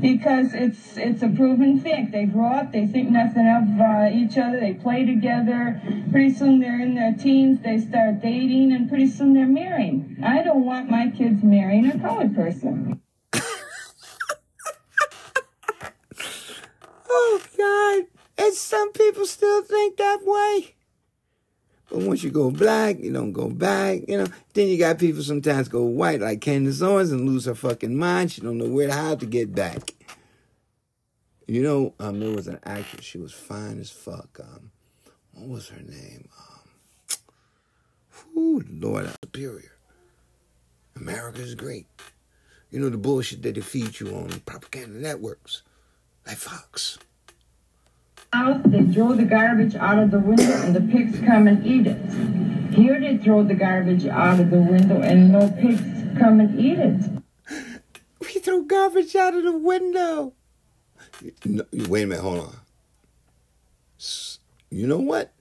because 0.00 0.54
it's 0.54 0.96
it's 0.96 1.22
a 1.22 1.28
proven 1.28 1.78
fact. 1.78 2.12
They 2.12 2.24
grow 2.24 2.52
up, 2.52 2.72
they 2.72 2.86
think 2.86 3.10
nothing 3.10 3.46
of 3.46 3.80
uh, 3.80 4.08
each 4.12 4.38
other, 4.38 4.58
they 4.58 4.74
play 4.74 5.04
together. 5.04 5.80
Pretty 6.10 6.32
soon 6.32 6.60
they're 6.60 6.80
in 6.80 6.94
their 6.94 7.14
teens, 7.14 7.60
they 7.62 7.78
start 7.78 8.20
dating, 8.20 8.72
and 8.72 8.88
pretty 8.88 9.08
soon 9.08 9.34
they're 9.34 9.46
marrying. 9.46 10.16
I 10.24 10.42
don't 10.42 10.64
want 10.64 10.90
my 10.90 11.10
kids 11.10 11.42
marrying 11.42 11.86
a 11.90 11.98
colored 11.98 12.34
person. 12.34 13.00
oh 17.08 17.40
God! 17.56 18.06
And 18.38 18.54
some 18.54 18.92
people 18.92 19.26
still 19.26 19.62
think 19.62 19.98
that. 19.98 20.09
But 21.90 22.00
once 22.00 22.22
you 22.22 22.30
go 22.30 22.50
black, 22.52 23.00
you 23.00 23.12
don't 23.12 23.32
go 23.32 23.48
back, 23.48 24.02
you 24.06 24.16
know. 24.16 24.26
Then 24.54 24.68
you 24.68 24.78
got 24.78 24.98
people 24.98 25.22
sometimes 25.22 25.68
go 25.68 25.82
white, 25.82 26.20
like 26.20 26.40
Candace 26.40 26.82
Owens, 26.82 27.10
and 27.10 27.28
lose 27.28 27.46
her 27.46 27.54
fucking 27.54 27.96
mind. 27.96 28.30
She 28.30 28.40
don't 28.40 28.58
know 28.58 28.68
where 28.68 28.90
how 28.90 29.16
to 29.16 29.26
get 29.26 29.54
back. 29.54 29.94
You 31.48 31.62
know, 31.64 31.94
um, 31.98 32.20
there 32.20 32.30
was 32.30 32.46
an 32.46 32.60
actress. 32.62 33.04
She 33.04 33.18
was 33.18 33.32
fine 33.32 33.80
as 33.80 33.90
fuck. 33.90 34.38
Um, 34.40 34.70
what 35.32 35.48
was 35.48 35.68
her 35.70 35.82
name? 35.82 36.28
Um, 36.38 37.16
whew, 38.34 38.64
Lord, 38.70 39.06
I'm 39.06 39.14
superior. 39.24 39.72
America 40.94 41.40
is 41.40 41.56
great. 41.56 41.86
You 42.70 42.78
know 42.78 42.88
the 42.88 42.98
bullshit 42.98 43.42
that 43.42 43.56
they 43.56 43.60
feed 43.60 43.98
you 43.98 44.14
on 44.14 44.28
propaganda 44.46 44.96
networks, 44.96 45.62
like 46.24 46.36
Fox 46.36 46.98
out, 48.32 48.70
they 48.70 48.84
throw 48.84 49.14
the 49.14 49.24
garbage 49.24 49.74
out 49.74 49.98
of 49.98 50.10
the 50.10 50.20
window 50.20 50.62
and 50.62 50.74
the 50.74 50.80
pigs 50.80 51.18
come 51.20 51.48
and 51.48 51.66
eat 51.66 51.86
it. 51.86 52.74
Here 52.74 53.00
they 53.00 53.16
throw 53.18 53.42
the 53.42 53.54
garbage 53.54 54.06
out 54.06 54.38
of 54.38 54.50
the 54.50 54.60
window 54.60 55.00
and 55.00 55.32
no 55.32 55.50
pigs 55.50 55.82
come 56.18 56.40
and 56.40 56.58
eat 56.58 56.78
it. 56.78 57.10
We 58.20 58.40
throw 58.40 58.62
garbage 58.62 59.16
out 59.16 59.34
of 59.34 59.42
the 59.42 59.56
window. 59.56 60.34
No, 61.44 61.64
wait 61.72 62.04
a 62.04 62.06
minute, 62.06 62.22
hold 62.22 62.38
on. 62.38 62.56
You 64.70 64.86
know 64.86 65.00
what? 65.00 65.32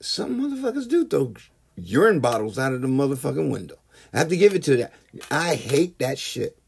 Some 0.00 0.40
motherfuckers 0.40 0.88
do 0.88 1.04
throw 1.04 1.34
urine 1.76 2.20
bottles 2.20 2.58
out 2.58 2.72
of 2.72 2.82
the 2.82 2.88
motherfucking 2.88 3.50
window. 3.50 3.76
I 4.12 4.18
have 4.18 4.28
to 4.28 4.36
give 4.36 4.54
it 4.54 4.62
to 4.64 4.76
that. 4.76 4.92
I 5.30 5.56
hate 5.56 5.98
that 5.98 6.18
shit. 6.18 6.58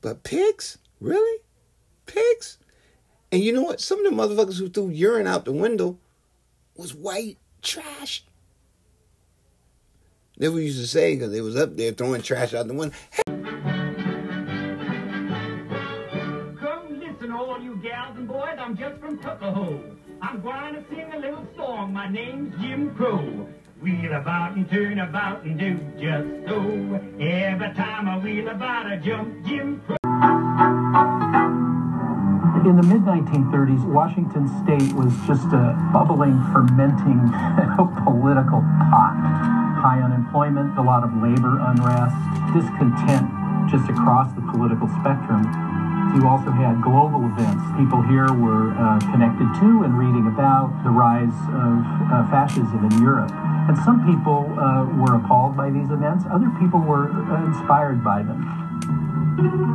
But 0.00 0.22
pigs? 0.22 0.78
Really? 1.00 1.40
Pigs? 2.12 2.58
And 3.32 3.42
you 3.42 3.52
know 3.52 3.62
what? 3.62 3.80
Some 3.80 4.04
of 4.04 4.10
the 4.10 4.16
motherfuckers 4.22 4.58
who 4.58 4.68
threw 4.68 4.88
urine 4.88 5.26
out 5.26 5.44
the 5.44 5.52
window 5.52 5.98
was 6.76 6.94
white 6.94 7.38
trash. 7.62 8.24
They 10.38 10.48
were 10.48 10.60
used 10.60 10.80
to 10.80 10.86
say 10.86 11.14
because 11.14 11.32
they 11.32 11.42
was 11.42 11.56
up 11.56 11.76
there 11.76 11.92
throwing 11.92 12.22
trash 12.22 12.54
out 12.54 12.66
the 12.66 12.74
window. 12.74 12.96
Hey. 13.10 13.22
Come 16.58 16.98
listen, 16.98 17.30
all 17.30 17.60
you 17.60 17.76
gals 17.82 18.16
and 18.16 18.26
boys. 18.26 18.56
I'm 18.58 18.76
just 18.76 18.98
from 19.00 19.18
Tuckahoe. 19.18 19.80
I'm 20.22 20.40
going 20.40 20.74
to 20.74 20.84
sing 20.90 21.12
a 21.12 21.18
little 21.18 21.46
song. 21.56 21.92
My 21.92 22.08
name's 22.08 22.58
Jim 22.60 22.94
Crow. 22.94 23.48
Wheel 23.80 24.12
about 24.12 24.56
and 24.56 24.68
turn 24.68 24.98
about 24.98 25.42
and 25.44 25.58
do 25.58 25.74
just 25.98 26.48
so. 26.48 26.60
Every 27.18 27.74
time 27.74 28.08
I 28.08 28.18
wheel 28.18 28.48
about, 28.48 28.86
I 28.86 28.96
jump 28.96 29.46
Jim 29.46 29.80
Crow. 29.86 29.99
In 32.60 32.76
the 32.76 32.84
mid 32.84 33.08
1930s, 33.08 33.88
Washington 33.88 34.44
state 34.60 34.92
was 34.92 35.16
just 35.24 35.48
a 35.48 35.72
bubbling, 35.96 36.36
fermenting 36.52 37.16
political 38.04 38.60
pot. 38.92 39.16
High 39.80 40.04
unemployment, 40.04 40.76
a 40.76 40.84
lot 40.84 41.00
of 41.00 41.08
labor 41.24 41.56
unrest, 41.56 42.20
discontent 42.52 43.32
just 43.72 43.88
across 43.88 44.28
the 44.36 44.44
political 44.52 44.92
spectrum. 45.00 45.40
You 46.12 46.28
also 46.28 46.52
had 46.52 46.84
global 46.84 47.24
events. 47.32 47.64
People 47.80 48.04
here 48.04 48.28
were 48.28 48.76
uh, 48.76 49.00
connected 49.08 49.48
to 49.64 49.88
and 49.88 49.96
reading 49.96 50.28
about 50.28 50.68
the 50.84 50.92
rise 50.92 51.32
of 51.56 51.80
uh, 52.12 52.28
fascism 52.28 52.84
in 52.92 53.00
Europe. 53.00 53.32
And 53.72 53.78
some 53.88 54.04
people 54.04 54.52
uh, 54.60 54.84
were 55.00 55.16
appalled 55.16 55.56
by 55.56 55.72
these 55.72 55.88
events, 55.88 56.28
other 56.28 56.52
people 56.60 56.84
were 56.84 57.08
uh, 57.08 57.48
inspired 57.48 58.04
by 58.04 58.20
them. 58.20 58.69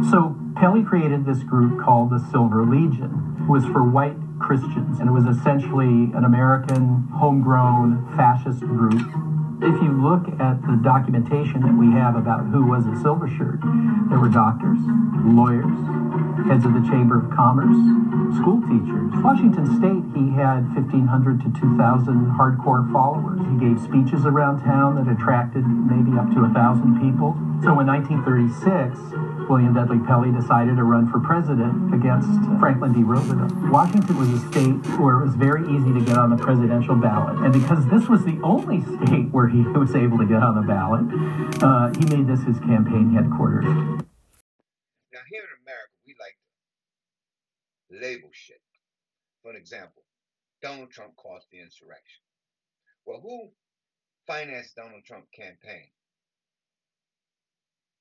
So 0.09 0.35
Pelley 0.55 0.83
created 0.83 1.25
this 1.25 1.43
group 1.43 1.81
called 1.83 2.11
the 2.11 2.19
Silver 2.31 2.63
Legion. 2.63 3.37
It 3.41 3.49
was 3.49 3.65
for 3.65 3.83
white 3.83 4.17
Christians, 4.39 4.99
and 4.99 5.09
it 5.09 5.11
was 5.11 5.25
essentially 5.25 6.11
an 6.13 6.23
American 6.23 7.07
homegrown 7.11 8.15
fascist 8.15 8.61
group 8.61 9.01
if 9.61 9.81
you 9.81 9.91
look 9.95 10.27
at 10.39 10.59
the 10.67 10.75
documentation 10.83 11.63
that 11.63 11.71
we 11.71 11.87
have 11.95 12.15
about 12.15 12.45
who 12.51 12.67
was 12.67 12.85
a 12.85 12.95
silver 12.99 13.27
shirt, 13.27 13.63
there 14.11 14.19
were 14.19 14.27
doctors, 14.27 14.77
lawyers, 15.23 15.71
heads 16.51 16.67
of 16.67 16.75
the 16.75 16.83
Chamber 16.83 17.23
of 17.23 17.31
Commerce, 17.31 17.73
school 18.35 18.59
teachers. 18.67 19.15
Washington 19.23 19.65
State, 19.79 20.03
he 20.11 20.35
had 20.35 20.67
1,500 20.75 21.39
to 21.41 21.49
2,000 21.55 22.35
hardcore 22.35 22.83
followers. 22.91 23.39
He 23.47 23.55
gave 23.57 23.79
speeches 23.79 24.27
around 24.27 24.59
town 24.61 24.99
that 24.99 25.07
attracted 25.07 25.63
maybe 25.63 26.13
up 26.19 26.27
to 26.35 26.43
1,000 26.43 26.99
people. 26.99 27.33
So 27.63 27.79
in 27.79 27.87
1936, 27.87 28.99
William 29.49 29.73
Dudley 29.73 29.99
Pelley 29.99 30.31
decided 30.31 30.75
to 30.77 30.83
run 30.83 31.09
for 31.11 31.19
president 31.19 31.93
against 31.93 32.27
Franklin 32.59 32.93
D. 32.93 33.03
Roosevelt. 33.03 33.53
Washington 33.69 34.17
was 34.17 34.29
a 34.29 34.39
state 34.51 34.73
where 34.97 35.21
it 35.21 35.25
was 35.25 35.35
very 35.35 35.61
easy 35.69 35.93
to 35.93 36.01
get 36.01 36.17
on 36.17 36.29
the 36.29 36.37
presidential 36.37 36.95
ballot. 36.95 37.37
And 37.45 37.53
because 37.53 37.85
this 37.87 38.09
was 38.09 38.25
the 38.25 38.39
only 38.41 38.81
state 38.97 39.29
where 39.29 39.47
he 39.47 39.61
was 39.61 39.93
able 39.93 40.17
to 40.17 40.25
get 40.25 40.41
on 40.41 40.55
the 40.55 40.65
ballot, 40.65 41.05
uh, 41.61 41.93
he 41.93 42.05
made 42.09 42.25
this 42.25 42.41
his 42.43 42.57
campaign 42.59 43.13
headquarters. 43.13 43.65
Now, 43.65 45.21
here 45.29 45.45
in 45.45 45.53
America, 45.61 45.93
we 46.05 46.15
like 46.17 46.37
to 47.91 48.01
label 48.01 48.29
shit. 48.33 48.61
For 49.43 49.51
an 49.51 49.57
example, 49.57 50.03
Donald 50.61 50.89
Trump 50.89 51.15
caused 51.17 51.45
the 51.51 51.61
insurrection. 51.61 52.25
Well, 53.05 53.21
who 53.21 53.51
financed 54.25 54.75
Donald 54.75 55.05
Trump's 55.05 55.29
campaign 55.29 55.93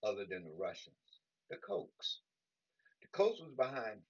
other 0.02 0.24
than 0.24 0.44
the 0.44 0.56
Russians? 0.58 0.96
The 1.50 1.56
Kochs. 1.56 2.18
The 3.02 3.08
Kochs 3.12 3.40
was 3.40 3.52
behind 3.56 4.00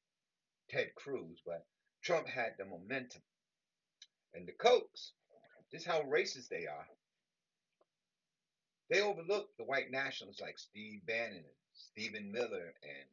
Ted 0.71 0.95
Cruz, 0.95 1.41
but 1.45 1.67
Trump 2.03 2.29
had 2.29 2.55
the 2.59 2.65
momentum. 2.65 3.23
And 4.35 4.47
the 4.47 4.53
Kochs, 4.53 5.13
this 5.73 5.83
is 5.83 5.87
how 5.87 6.03
racist 6.03 6.49
they 6.49 6.67
are. 6.67 6.87
They 8.91 9.01
overlooked 9.01 9.57
the 9.57 9.65
white 9.65 9.91
nationalists 9.91 10.41
like 10.41 10.59
Steve 10.59 11.07
Bannon 11.07 11.37
and 11.39 11.45
Stephen 11.73 12.31
Miller 12.31 12.75
and 12.83 13.09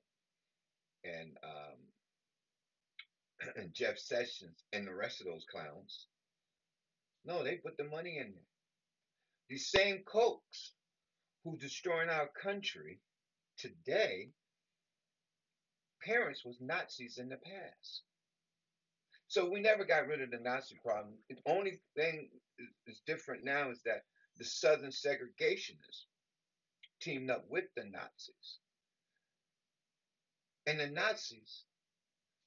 and 1.04 1.38
um, 1.44 1.80
and 3.56 3.74
Jeff 3.74 3.98
Sessions 3.98 4.64
and 4.74 4.86
the 4.86 4.94
rest 4.94 5.22
of 5.22 5.28
those 5.28 5.46
clowns. 5.50 6.06
No, 7.26 7.44
they 7.44 7.56
put 7.56 7.78
the 7.78 7.86
money 7.86 8.18
in 8.18 8.32
there. 8.32 8.50
These 9.50 9.70
same 9.70 10.04
Kochs 10.04 10.72
who 11.44 11.58
destroying 11.58 12.10
our 12.10 12.28
country 12.28 13.00
today, 13.62 14.30
parents 16.04 16.44
was 16.44 16.58
Nazis 16.60 17.20
in 17.20 17.30
the 17.30 17.38
past. 17.38 18.02
So 19.28 19.50
we 19.50 19.62
never 19.62 19.86
got 19.86 20.08
rid 20.08 20.22
of 20.22 20.32
the 20.32 20.40
Nazi 20.40 20.76
problem. 20.84 21.14
The 21.30 21.38
only 21.46 21.80
thing 21.96 22.30
is 22.88 23.02
different 23.06 23.46
now 23.46 23.70
is 23.70 23.82
that 23.86 24.04
the 24.38 24.44
Southern 24.44 24.90
segregationists 24.90 26.06
teamed 27.02 27.30
up 27.30 27.46
with 27.50 27.66
the 27.76 27.84
Nazis. 27.84 28.60
And 30.68 30.80
the 30.80 30.88
Nazis, 30.88 31.64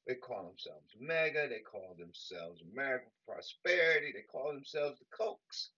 they 0.06 0.14
call 0.14 0.48
themselves 0.48 0.94
MAGA, 1.00 1.48
they 1.48 1.60
call 1.60 1.96
themselves 1.98 2.62
American 2.72 3.10
Prosperity, 3.26 4.12
they 4.14 4.24
call 4.30 4.52
themselves 4.52 4.98
the 4.98 5.06
Kochs. 5.16 5.70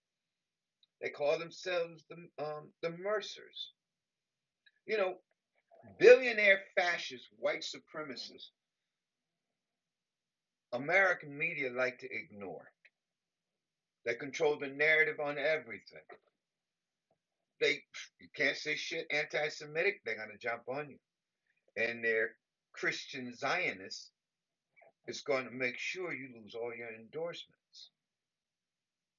They 1.01 1.11
call 1.11 1.39
themselves 1.39 2.05
the 2.09 2.17
um, 2.43 2.73
the 2.83 2.91
Mercers. 2.91 3.73
You 4.87 4.99
know, 4.99 5.15
billionaire 5.99 6.61
fascist 6.77 7.27
white 7.39 7.63
supremacists 7.65 8.51
American 10.73 11.37
media 11.37 11.71
like 11.73 11.99
to 12.01 12.09
ignore. 12.13 12.67
They 14.07 14.15
control 14.15 14.59
the 14.59 14.69
narrative 14.69 15.21
on 15.21 15.39
everything. 15.39 16.03
They 17.61 17.83
you 18.21 18.29
can't 18.37 18.57
say 18.57 18.77
shit 18.77 19.07
anti-Semitic, 19.11 20.03
they're 20.05 20.17
gonna 20.17 20.39
jump 20.41 20.63
on 20.69 20.91
you. 20.91 20.99
And 21.77 22.05
their 22.05 22.31
Christian 22.75 23.35
Zionists 23.37 24.11
is 25.09 25.23
going 25.23 25.47
to 25.47 25.51
make 25.53 25.79
sure 25.79 26.15
you 26.15 26.29
lose 26.43 26.55
all 26.55 26.75
your 26.75 26.89
endorsements. 26.95 27.91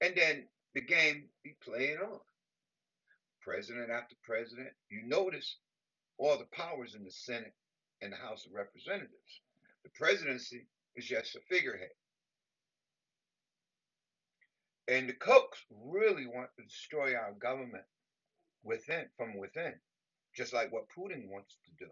And 0.01 0.15
then 0.15 0.45
the 0.75 0.81
game 0.81 1.25
be 1.43 1.55
playing 1.63 1.99
on. 1.99 2.19
President 3.47 3.89
after 3.89 4.13
president. 4.23 4.67
You 4.89 5.03
notice 5.05 5.55
all 6.17 6.37
the 6.37 6.49
powers 6.51 6.95
in 6.95 7.05
the 7.05 7.11
Senate 7.11 7.53
and 8.01 8.11
the 8.11 8.17
House 8.17 8.45
of 8.45 8.51
Representatives. 8.51 9.41
The 9.85 9.89
presidency 9.91 10.67
is 10.97 11.05
just 11.05 11.33
a 11.33 11.39
figurehead. 11.47 11.95
And 14.89 15.07
the 15.07 15.13
Kochs 15.13 15.63
really 15.71 16.27
want 16.27 16.49
to 16.57 16.63
destroy 16.65 17.15
our 17.15 17.31
government 17.39 17.85
within, 18.63 19.05
from 19.15 19.37
within, 19.37 19.75
just 20.35 20.51
like 20.51 20.73
what 20.73 20.89
Putin 20.89 21.29
wants 21.29 21.55
to 21.65 21.85
do. 21.85 21.91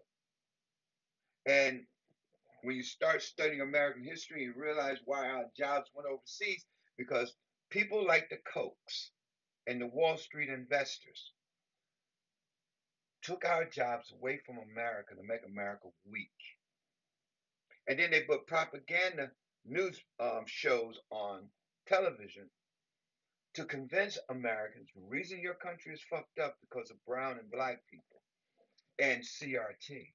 And 1.45 1.85
when 2.63 2.75
you 2.75 2.83
start 2.83 3.21
studying 3.21 3.61
American 3.61 4.03
history, 4.03 4.43
you 4.43 4.53
realize 4.57 4.97
why 5.05 5.29
our 5.29 5.45
jobs 5.57 5.89
went 5.95 6.09
overseas 6.09 6.65
because 6.97 7.33
people 7.69 8.05
like 8.05 8.29
the 8.29 8.39
Kochs 8.53 9.11
and 9.67 9.79
the 9.79 9.87
Wall 9.87 10.17
Street 10.17 10.49
investors 10.49 11.31
took 13.25 13.43
our 13.43 13.65
jobs 13.65 14.13
away 14.19 14.39
from 14.45 14.57
America 14.71 15.15
to 15.15 15.23
make 15.23 15.41
America 15.47 15.87
weak. 16.09 16.29
And 17.87 17.97
then 17.97 18.11
they 18.11 18.21
put 18.21 18.45
propaganda 18.45 19.31
news 19.65 19.99
um, 20.19 20.43
shows 20.45 20.99
on 21.09 21.41
television 21.87 22.49
to 23.55 23.65
convince 23.65 24.19
Americans 24.29 24.89
the 24.93 25.01
reason 25.07 25.39
your 25.41 25.55
country 25.55 25.93
is 25.93 26.01
fucked 26.09 26.39
up 26.39 26.57
because 26.61 26.91
of 26.91 27.03
brown 27.05 27.39
and 27.39 27.49
black 27.49 27.79
people 27.89 28.21
and 28.99 29.23
CRT. 29.23 30.07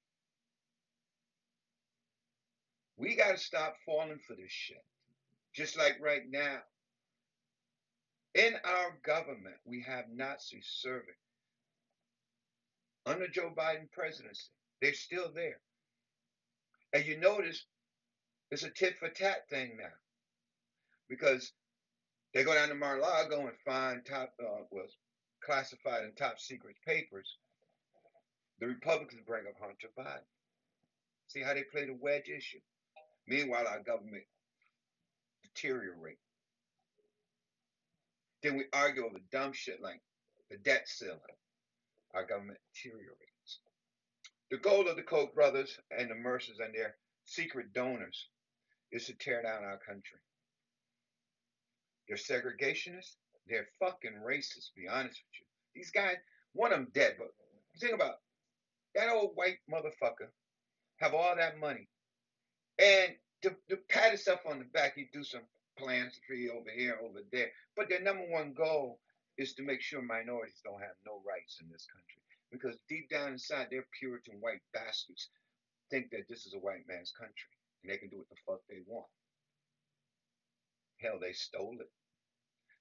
We 2.96 3.16
got 3.16 3.32
to 3.32 3.38
stop 3.38 3.76
falling 3.84 4.20
for 4.26 4.36
this 4.36 4.52
shit. 4.52 4.84
Just 5.52 5.76
like 5.76 5.96
right 6.00 6.22
now, 6.30 6.58
in 8.34 8.54
our 8.64 8.98
government, 9.04 9.56
we 9.64 9.82
have 9.88 10.04
Nazis 10.14 10.68
serving 10.80 11.14
under 13.06 13.28
Joe 13.28 13.52
Biden 13.56 13.90
presidency. 13.92 14.48
They're 14.80 14.94
still 14.94 15.30
there. 15.34 15.60
And 16.92 17.04
you 17.04 17.18
notice 17.18 17.64
it's 18.50 18.62
a 18.62 18.70
tit 18.70 18.98
for 18.98 19.08
tat 19.08 19.48
thing 19.48 19.76
now. 19.78 19.92
Because 21.08 21.52
they 22.34 22.44
go 22.44 22.54
down 22.54 22.68
to 22.68 22.74
Mar-a-Lago 22.74 23.40
and 23.40 23.56
find 23.64 24.04
top 24.04 24.32
uh, 24.40 24.62
was 24.70 24.96
classified 25.44 26.04
in 26.04 26.12
top 26.12 26.38
secret 26.38 26.76
papers. 26.86 27.36
The 28.60 28.66
Republicans 28.66 29.22
bring 29.26 29.46
up 29.46 29.54
Hunter 29.60 29.88
Biden. 29.98 30.26
See 31.28 31.40
how 31.40 31.54
they 31.54 31.62
play 31.62 31.86
the 31.86 31.96
wedge 32.00 32.28
issue. 32.28 32.60
Meanwhile, 33.26 33.66
our 33.68 33.80
government 33.80 34.24
deteriorate. 35.42 36.18
Then 38.42 38.56
we 38.56 38.64
argue 38.72 39.04
over 39.04 39.18
dumb 39.30 39.52
shit 39.52 39.82
like 39.82 40.00
the 40.50 40.56
debt 40.58 40.88
ceiling 40.88 41.18
our 42.14 42.26
government 42.26 42.58
deteriorates. 42.74 43.60
The 44.50 44.58
goal 44.58 44.88
of 44.88 44.96
the 44.96 45.02
Koch 45.02 45.34
brothers 45.34 45.78
and 45.96 46.10
the 46.10 46.14
Mercers 46.14 46.58
and 46.58 46.74
their 46.74 46.96
secret 47.24 47.72
donors 47.72 48.26
is 48.90 49.06
to 49.06 49.14
tear 49.14 49.42
down 49.42 49.62
our 49.62 49.78
country. 49.78 50.18
They're 52.08 52.16
segregationists. 52.16 53.16
They're 53.46 53.68
fucking 53.78 54.20
racist, 54.26 54.74
be 54.76 54.88
honest 54.88 55.20
with 55.20 55.40
you. 55.40 55.46
These 55.74 55.90
guys, 55.90 56.16
one 56.52 56.72
of 56.72 56.78
them 56.78 56.88
dead, 56.92 57.14
but 57.18 57.28
think 57.78 57.94
about 57.94 58.16
that 58.94 59.08
old 59.08 59.32
white 59.34 59.58
motherfucker 59.70 60.28
have 60.98 61.14
all 61.14 61.34
that 61.36 61.58
money. 61.58 61.86
And 62.78 63.14
to, 63.42 63.54
to 63.68 63.76
pat 63.88 64.10
himself 64.10 64.40
on 64.48 64.58
the 64.58 64.64
back, 64.66 64.94
he 64.96 65.08
do 65.12 65.22
some 65.24 65.42
philanthropy 65.78 66.50
over 66.50 66.70
here, 66.74 66.98
over 67.02 67.20
there. 67.32 67.48
But 67.76 67.88
their 67.88 68.02
number 68.02 68.24
one 68.24 68.52
goal 68.52 68.98
is 69.38 69.54
to 69.54 69.62
make 69.62 69.80
sure 69.80 70.02
minorities 70.02 70.60
don't 70.64 70.80
have 70.80 70.96
no 71.06 71.22
rights 71.26 71.58
in 71.62 71.68
this 71.70 71.86
country. 71.86 72.22
Because 72.50 72.78
deep 72.88 73.08
down 73.10 73.32
inside, 73.32 73.68
their 73.70 73.86
Puritan 73.98 74.40
white 74.40 74.62
bastards 74.74 75.30
think 75.90 76.10
that 76.10 76.28
this 76.28 76.46
is 76.46 76.54
a 76.54 76.58
white 76.58 76.86
man's 76.88 77.12
country. 77.18 77.54
and 77.82 77.92
they 77.92 77.98
can 77.98 78.08
do 78.08 78.18
what 78.18 78.28
the 78.28 78.36
fuck 78.46 78.60
they 78.68 78.82
want. 78.86 79.06
Hell, 81.00 81.18
they 81.20 81.32
stole 81.32 81.76
it. 81.80 81.90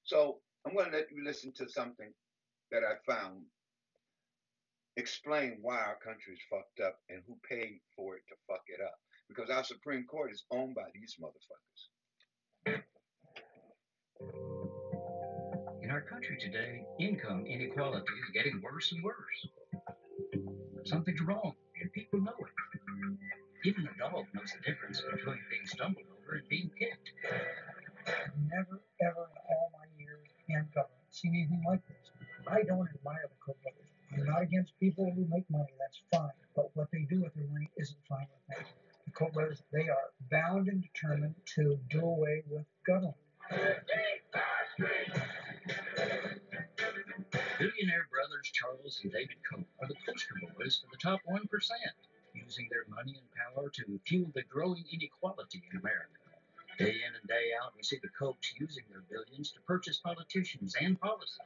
So 0.04 0.40
I'm 0.66 0.74
going 0.74 0.92
to 0.92 0.98
let 0.98 1.12
you 1.12 1.24
listen 1.24 1.54
to 1.58 1.70
something 1.70 2.12
that 2.72 2.84
I 2.84 2.96
found 3.10 3.46
explain 4.98 5.60
why 5.62 5.78
our 5.78 5.98
country 6.04 6.34
is 6.34 6.42
fucked 6.50 6.82
up 6.86 6.98
and 7.10 7.24
who 7.28 7.38
paid 7.48 7.80
for 7.96 8.16
it 8.16 8.24
to 8.30 8.36
fuck 8.48 8.64
it 8.68 8.82
up. 8.84 8.96
Because 9.30 9.50
our 9.50 9.64
Supreme 9.64 10.06
Court 10.06 10.32
is 10.32 10.44
owned 10.52 10.76
by 10.76 10.90
these 10.94 11.16
motherfuckers. 11.22 11.82
Country 16.10 16.38
today, 16.42 16.82
income 17.00 17.46
inequality 17.46 18.14
is 18.24 18.30
getting 18.34 18.60
worse 18.62 18.92
and 18.92 19.04
worse. 19.04 19.48
Something's 20.86 21.22
wrong, 21.22 21.54
and 21.82 21.92
people 21.94 22.20
know 22.20 22.34
it. 22.40 22.80
Even 23.66 23.88
a 23.88 23.98
dog 24.00 24.26
knows 24.34 24.52
the 24.58 24.72
difference 24.72 25.02
between 25.02 25.40
being 25.52 25.66
stumbled 25.66 26.06
over 26.10 26.38
and 26.38 26.50
being 26.50 26.72
kicked. 26.80 27.12
Never, 28.50 28.82
ever 29.02 29.30
in 29.30 29.38
all 29.50 29.70
my 29.74 29.86
years 30.00 30.26
in 30.48 30.66
government 30.74 31.06
seen 31.12 31.36
anything 31.36 31.64
like 31.68 31.86
this. 31.88 32.10
I 32.48 32.64
don't 32.64 32.90
admire 32.90 33.30
the 33.30 33.38
Koch 33.46 33.62
brothers. 33.62 33.90
I'm 34.18 34.26
not 34.26 34.42
against 34.42 34.80
people 34.80 35.12
who 35.14 35.28
make 35.30 35.50
money, 35.52 35.70
that's 35.78 36.02
fine. 36.12 36.34
But 36.56 36.76
what 36.76 36.90
they 36.92 37.06
do 37.10 37.22
with 37.22 37.36
their 37.36 37.46
money 37.52 37.70
isn't 37.78 38.00
fine 38.08 38.26
with 38.34 38.58
me. 38.58 38.66
The 39.06 39.12
Koch 39.12 39.34
brothers, 39.34 39.62
they 39.72 39.90
are 39.90 40.10
bound 40.32 40.70
and 40.70 40.82
determined 40.82 41.36
to 41.56 41.78
do 41.90 42.02
top 51.00 51.22
1%, 51.30 51.42
using 52.34 52.68
their 52.70 52.86
money 52.90 53.16
and 53.18 53.28
power 53.56 53.70
to 53.70 54.00
fuel 54.06 54.32
the 54.36 54.44
growing 54.44 54.84
inequality 54.92 55.64
in 55.72 55.80
America. 55.80 56.20
Day 56.78 56.96
in 57.08 57.16
and 57.16 57.28
day 57.28 57.52
out, 57.62 57.74
we 57.76 57.84
see 57.84 58.00
the 58.02 58.10
Kochs 58.20 58.54
using 58.60 58.84
their 58.90 59.04
billions 59.10 59.52
to 59.52 59.60
purchase 59.68 59.98
politicians 59.98 60.76
and 60.80 61.00
policy. 61.00 61.42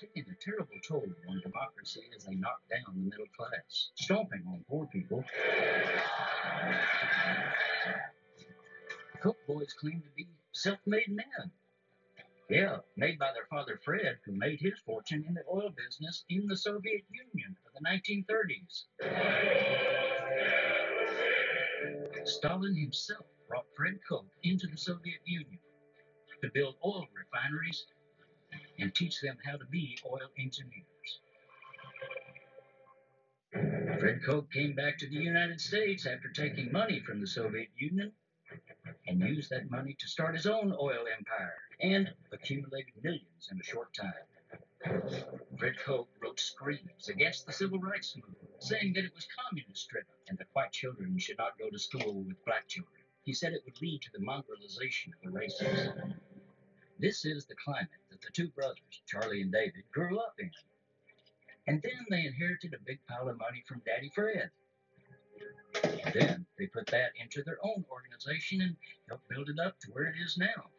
Taking 0.00 0.26
a 0.32 0.34
terrible 0.44 0.80
toll 0.86 1.06
on 1.28 1.40
democracy 1.42 2.02
as 2.16 2.24
they 2.24 2.34
knock 2.34 2.60
down 2.70 2.94
the 2.94 3.02
middle 3.02 3.26
class, 3.36 3.90
stomping 3.94 4.42
on 4.48 4.64
poor 4.68 4.86
people. 4.86 5.24
The 9.12 9.18
Koch 9.20 9.36
boys 9.46 9.72
claim 9.74 10.02
to 10.02 10.10
be 10.16 10.26
self-made 10.52 11.08
men. 11.08 11.52
Yeah, 12.48 12.78
made 12.96 13.18
by 13.18 13.32
their 13.32 13.46
father 13.50 13.80
Fred, 13.84 14.18
who 14.24 14.32
made 14.32 14.60
his 14.60 14.78
fortune 14.86 15.24
in 15.26 15.34
the 15.34 15.44
oil 15.50 15.70
business 15.70 16.24
in 16.28 16.46
the 16.46 16.56
Soviet 16.56 17.02
Union 17.10 17.56
of 17.66 17.72
the 17.74 17.80
1930s. 17.88 18.84
Stalin 22.24 22.76
himself 22.76 23.26
brought 23.48 23.66
Fred 23.76 23.98
Koch 24.08 24.26
into 24.44 24.66
the 24.66 24.76
Soviet 24.76 25.20
Union 25.24 25.58
to 26.42 26.50
build 26.54 26.76
oil 26.84 27.06
refineries 27.14 27.86
and 28.78 28.94
teach 28.94 29.20
them 29.20 29.38
how 29.44 29.56
to 29.56 29.64
be 29.66 29.98
oil 30.06 30.30
engineers. 30.38 30.86
Fred 34.00 34.22
Koch 34.24 34.50
came 34.52 34.74
back 34.74 34.98
to 34.98 35.08
the 35.08 35.16
United 35.16 35.60
States 35.60 36.06
after 36.06 36.28
taking 36.28 36.72
money 36.72 37.00
from 37.00 37.20
the 37.20 37.26
Soviet 37.26 37.68
Union 37.76 38.12
and 39.06 39.20
used 39.20 39.50
that 39.50 39.70
money 39.70 39.96
to 39.98 40.08
start 40.08 40.34
his 40.34 40.46
own 40.46 40.72
oil 40.78 41.04
empire 41.18 41.54
and 41.80 42.12
accumulated 42.32 42.92
millions 43.02 43.48
in 43.50 43.60
a 43.60 43.64
short 43.64 43.92
time. 43.94 44.12
Fred 45.58 45.78
Koch 45.84 46.08
wrote 46.22 46.40
screeds 46.40 47.08
against 47.08 47.46
the 47.46 47.52
civil 47.52 47.78
rights 47.78 48.16
movement, 48.16 48.38
saying 48.58 48.92
that 48.94 49.04
it 49.04 49.14
was 49.14 49.26
communist 49.48 49.88
driven 49.88 50.08
and 50.28 50.38
that 50.38 50.48
white 50.52 50.72
children 50.72 51.18
should 51.18 51.38
not 51.38 51.58
go 51.58 51.70
to 51.70 51.78
school 51.78 52.22
with 52.22 52.44
black 52.44 52.68
children. 52.68 52.92
He 53.24 53.32
said 53.32 53.52
it 53.52 53.62
would 53.64 53.80
lead 53.80 54.02
to 54.02 54.10
the 54.12 54.24
mongrelization 54.24 55.08
of 55.14 55.22
the 55.22 55.30
races. 55.30 55.88
This 56.98 57.24
is 57.24 57.46
the 57.46 57.54
climate 57.64 57.88
that 58.10 58.20
the 58.20 58.30
two 58.32 58.48
brothers, 58.48 59.02
Charlie 59.06 59.42
and 59.42 59.52
David, 59.52 59.84
grew 59.92 60.18
up 60.18 60.34
in. 60.38 60.50
And 61.66 61.80
then 61.82 62.06
they 62.10 62.26
inherited 62.26 62.74
a 62.74 62.84
big 62.84 62.98
pile 63.08 63.28
of 63.28 63.38
money 63.38 63.62
from 63.66 63.82
Daddy 63.86 64.10
Fred. 64.14 64.50
Then 66.12 66.46
they 66.58 66.66
put 66.66 66.86
that 66.88 67.12
into 67.16 67.42
their 67.42 67.58
own 67.64 67.84
organization 67.90 68.60
and 68.60 68.76
helped 69.08 69.28
build 69.28 69.48
it 69.48 69.58
up 69.58 69.78
to 69.80 69.90
where 69.92 70.06
it 70.06 70.16
is 70.16 70.36
now. 70.38 70.70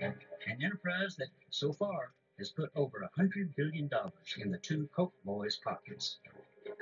An 0.00 0.62
enterprise 0.62 1.16
that 1.16 1.28
so 1.50 1.72
far 1.72 2.12
has 2.38 2.50
put 2.50 2.70
over 2.74 3.02
a 3.02 3.10
hundred 3.16 3.54
billion 3.56 3.88
dollars 3.88 4.36
in 4.38 4.50
the 4.50 4.58
two 4.58 4.88
Koch 4.94 5.12
boys' 5.24 5.58
pockets. 5.62 6.18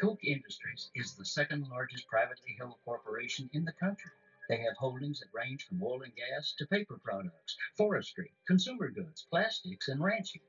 Koch 0.00 0.22
Industries 0.24 0.90
is 0.94 1.14
the 1.14 1.24
second 1.24 1.68
largest 1.68 2.06
privately 2.06 2.56
held 2.58 2.76
corporation 2.84 3.50
in 3.52 3.64
the 3.64 3.72
country. 3.72 4.10
They 4.48 4.58
have 4.58 4.76
holdings 4.76 5.20
that 5.20 5.32
range 5.32 5.66
from 5.66 5.82
oil 5.82 6.02
and 6.02 6.14
gas 6.14 6.54
to 6.58 6.66
paper 6.66 6.98
products, 7.02 7.56
forestry, 7.76 8.32
consumer 8.46 8.88
goods, 8.88 9.26
plastics, 9.30 9.88
and 9.88 10.02
ranching. 10.02 10.42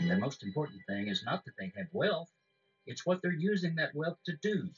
And 0.00 0.10
the 0.10 0.16
most 0.16 0.42
important 0.42 0.80
thing 0.86 1.08
is 1.08 1.22
not 1.24 1.44
that 1.44 1.56
they 1.58 1.72
have 1.76 1.88
wealth, 1.92 2.30
it's 2.86 3.06
what 3.06 3.22
they're 3.22 3.32
using 3.32 3.76
that 3.76 3.94
wealth 3.94 4.18
to 4.26 4.36
do, 4.42 4.68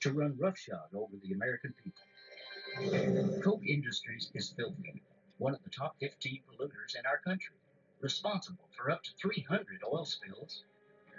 to 0.00 0.12
run 0.12 0.36
roughshod 0.38 0.88
over 0.94 1.16
the 1.22 1.32
American 1.32 1.74
people. 1.82 3.42
Koch 3.42 3.62
Industries 3.66 4.30
is 4.34 4.54
filthy, 4.56 5.02
one 5.38 5.54
of 5.54 5.62
the 5.62 5.70
top 5.70 5.96
15 6.00 6.40
polluters 6.48 6.96
in 6.98 7.04
our 7.06 7.18
country, 7.18 7.54
responsible 8.00 8.68
for 8.76 8.90
up 8.90 9.02
to 9.02 9.10
300 9.20 9.82
oil 9.84 10.04
spills. 10.04 10.64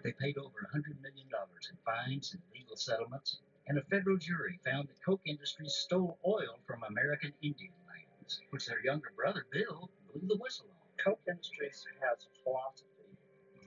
They 0.04 0.12
paid 0.12 0.38
over 0.38 0.68
$100 0.74 1.02
million 1.02 1.28
in 1.30 1.78
fines 1.86 2.34
and 2.34 2.42
legal 2.54 2.76
settlements, 2.76 3.40
and 3.68 3.78
a 3.78 3.84
federal 3.84 4.18
jury 4.18 4.60
found 4.66 4.90
that 4.90 5.02
Koch 5.06 5.22
Industries 5.26 5.74
stole 5.74 6.18
oil 6.26 6.60
from 6.66 6.84
American 6.84 7.34
Indian 7.42 7.74
lands, 7.88 8.42
which 8.50 8.66
their 8.66 8.84
younger 8.84 9.12
brother 9.16 9.46
Bill 9.52 9.90
blew 10.12 10.28
the 10.28 10.38
whistle 10.38 10.66
on. 10.70 11.04
Koch 11.04 11.20
Industries 11.28 11.86
has 12.02 12.26
a 12.26 12.44
philosophy 12.44 12.93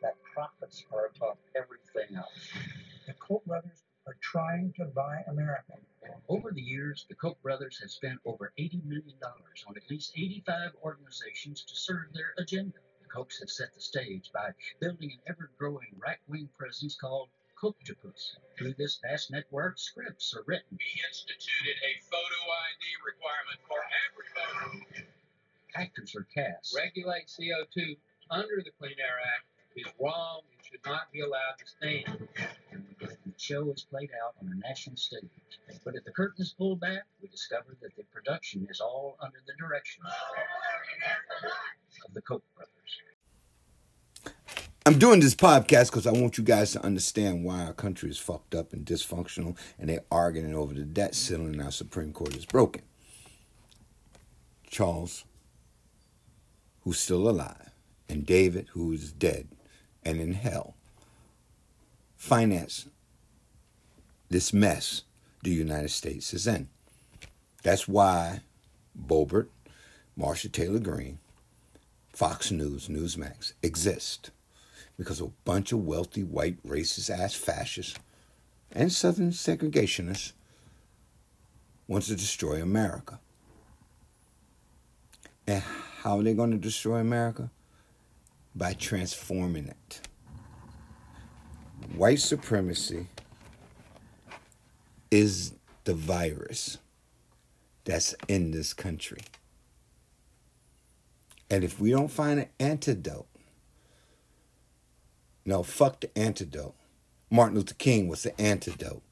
that 0.07 0.23
profits 0.23 0.85
are 0.93 1.11
above 1.17 1.37
everything 1.57 2.17
else. 2.17 2.53
The 3.09 3.15
Koch 3.15 3.45
brothers 3.45 3.83
are 4.07 4.17
trying 4.21 4.73
to 4.77 4.85
buy 4.85 5.25
America. 5.27 5.75
Over 6.29 6.53
the 6.53 6.63
years, 6.63 7.07
the 7.09 7.17
Koch 7.17 7.43
brothers 7.43 7.81
have 7.81 7.91
spent 7.91 8.21
over 8.25 8.53
$80 8.57 8.85
million 8.85 9.19
on 9.67 9.77
at 9.77 9.91
least 9.91 10.13
85 10.17 10.71
organizations 10.85 11.65
to 11.65 11.75
serve 11.75 12.07
their 12.15 12.35
agenda. 12.39 12.79
The 13.03 13.09
Kochs 13.09 13.41
have 13.41 13.51
set 13.51 13.75
the 13.75 13.81
stage 13.81 14.31
by 14.33 14.51
building 14.81 15.11
an 15.11 15.19
ever 15.27 15.51
growing 15.59 15.91
right 15.99 16.23
wing 16.29 16.49
presence 16.57 16.95
called 16.95 17.29
Kochtopus. 17.61 18.37
Through 18.57 18.75
this 18.79 19.01
vast 19.03 19.33
network, 19.33 19.77
scripts 19.77 20.33
are 20.37 20.45
written. 20.47 20.79
He 20.79 21.01
instituted 21.03 21.77
a 21.83 21.99
photo 22.07 22.41
ID 22.63 22.85
requirement 23.03 23.61
for 23.67 23.83
every 24.07 24.29
photo. 24.39 25.11
Actors 25.75 26.15
are 26.15 26.27
cast. 26.33 26.77
Regulate 26.77 27.27
CO2 27.27 27.97
under 28.31 28.63
the 28.63 28.71
Clean 28.79 28.95
Air 29.01 29.19
Act 29.35 29.47
is 29.77 29.87
wrong 30.01 30.41
and 30.51 30.65
should 30.65 30.81
not 30.85 31.13
be 31.13 31.21
allowed 31.21 31.57
to 31.59 31.67
stand. 31.67 32.29
The 33.01 33.33
show 33.37 33.71
is 33.71 33.87
played 33.89 34.11
out 34.25 34.35
on 34.41 34.51
a 34.53 34.69
national 34.69 34.97
stage. 34.97 35.23
But 35.85 35.95
if 35.95 36.05
the 36.05 36.13
curtain 36.13 36.43
is 36.43 36.55
pulled 36.57 36.81
back, 36.81 37.03
we 37.21 37.29
discover 37.29 37.77
that 37.83 37.95
the 37.97 38.05
production 38.05 38.67
is 38.71 38.81
all 38.81 39.17
under 39.21 39.39
the 39.47 39.53
direction 39.59 40.03
of 42.07 42.15
the 42.15 42.23
Koch 42.23 42.43
brothers. 42.57 42.73
I'm 44.87 44.99
doing 45.01 45.19
this 45.19 45.35
podcast 45.35 45.91
because 45.91 46.07
I 46.07 46.13
want 46.13 46.39
you 46.39 46.45
guys 46.45 46.71
to 46.73 46.85
understand 46.85 47.45
why 47.45 47.65
our 47.65 47.73
country 47.73 48.09
is 48.09 48.19
fucked 48.19 48.55
up 48.55 48.73
and 48.73 48.87
dysfunctional, 48.87 49.59
and 49.79 49.89
they're 49.89 50.05
arguing 50.13 50.55
over 50.55 50.73
the 50.73 50.83
debt 50.83 51.17
ceiling, 51.17 51.55
and 51.55 51.63
our 51.63 51.73
Supreme 51.73 52.13
Court 52.13 52.37
is 52.37 52.47
broken. 52.47 52.83
Charles, 54.69 55.25
who's 56.83 57.01
still 57.01 57.29
alive, 57.29 57.73
and 58.09 58.25
David, 58.25 58.69
who 58.75 58.93
is 58.93 59.13
dead 59.13 59.49
and 60.07 60.21
in 60.21 60.35
hell, 60.35 60.77
finance 62.17 62.87
this 64.29 64.53
mess 64.53 65.03
the 65.43 65.51
United 65.51 65.91
States 65.91 66.33
is 66.33 66.47
in. 66.47 66.69
That's 67.65 67.89
why 67.89 68.41
Boebert, 68.97 69.49
Marsha 70.17 70.51
Taylor 70.51 70.79
Greene, 70.79 71.19
Fox 72.13 72.53
News, 72.53 72.87
Newsmax 72.87 73.53
exist 73.65 74.31
because 74.97 75.21
a 75.21 75.27
bunch 75.45 75.73
of 75.73 75.85
wealthy, 75.85 76.23
white, 76.23 76.63
racist 76.65 77.11
ass 77.11 77.35
fascists 77.35 77.99
and 78.71 78.93
Southern 78.93 79.33
segregationists 79.33 80.33
wants 81.89 82.07
to 82.07 82.15
destroy 82.15 82.63
America. 82.63 83.19
And 85.49 85.65
how 86.03 86.21
are 86.21 86.23
they 86.23 86.35
going 86.35 86.53
to 86.53 86.57
destroy 86.57 86.99
America? 86.99 87.51
By 88.57 88.73
transforming 88.73 89.69
it. 89.69 90.01
White 91.95 92.21
supremacy 92.21 93.07
is 95.11 95.53
the 95.85 95.95
virus 95.95 96.79
that's 97.85 98.15
in 98.29 98.51
this 98.51 98.73
country. 98.73 99.21
And 101.51 101.63
if 101.63 101.79
we 101.79 101.91
don't 101.91 102.11
find 102.11 102.41
an 102.41 102.49
antidote, 102.59 103.29
no, 105.45 105.63
fuck 105.63 106.01
the 106.01 106.19
antidote. 106.19 106.75
Martin 107.31 107.57
Luther 107.57 107.75
King 107.75 108.09
was 108.09 108.25
the 108.25 108.39
antidote. 108.41 109.03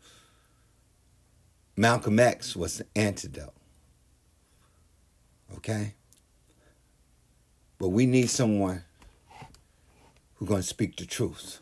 Malcolm 1.76 2.18
X 2.18 2.56
was 2.56 2.78
the 2.78 2.86
antidote. 2.96 3.54
Okay? 5.56 5.94
But 7.78 7.88
we 7.88 8.06
need 8.06 8.30
someone 8.30 8.82
who's 10.34 10.48
going 10.48 10.62
to 10.62 10.66
speak 10.66 10.96
the 10.96 11.06
truth, 11.06 11.60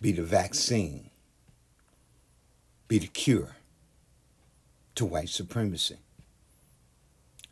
be 0.00 0.12
the 0.12 0.22
vaccine, 0.22 1.10
be 2.88 2.98
the 2.98 3.06
cure 3.06 3.56
to 4.94 5.04
white 5.04 5.28
supremacy. 5.28 5.96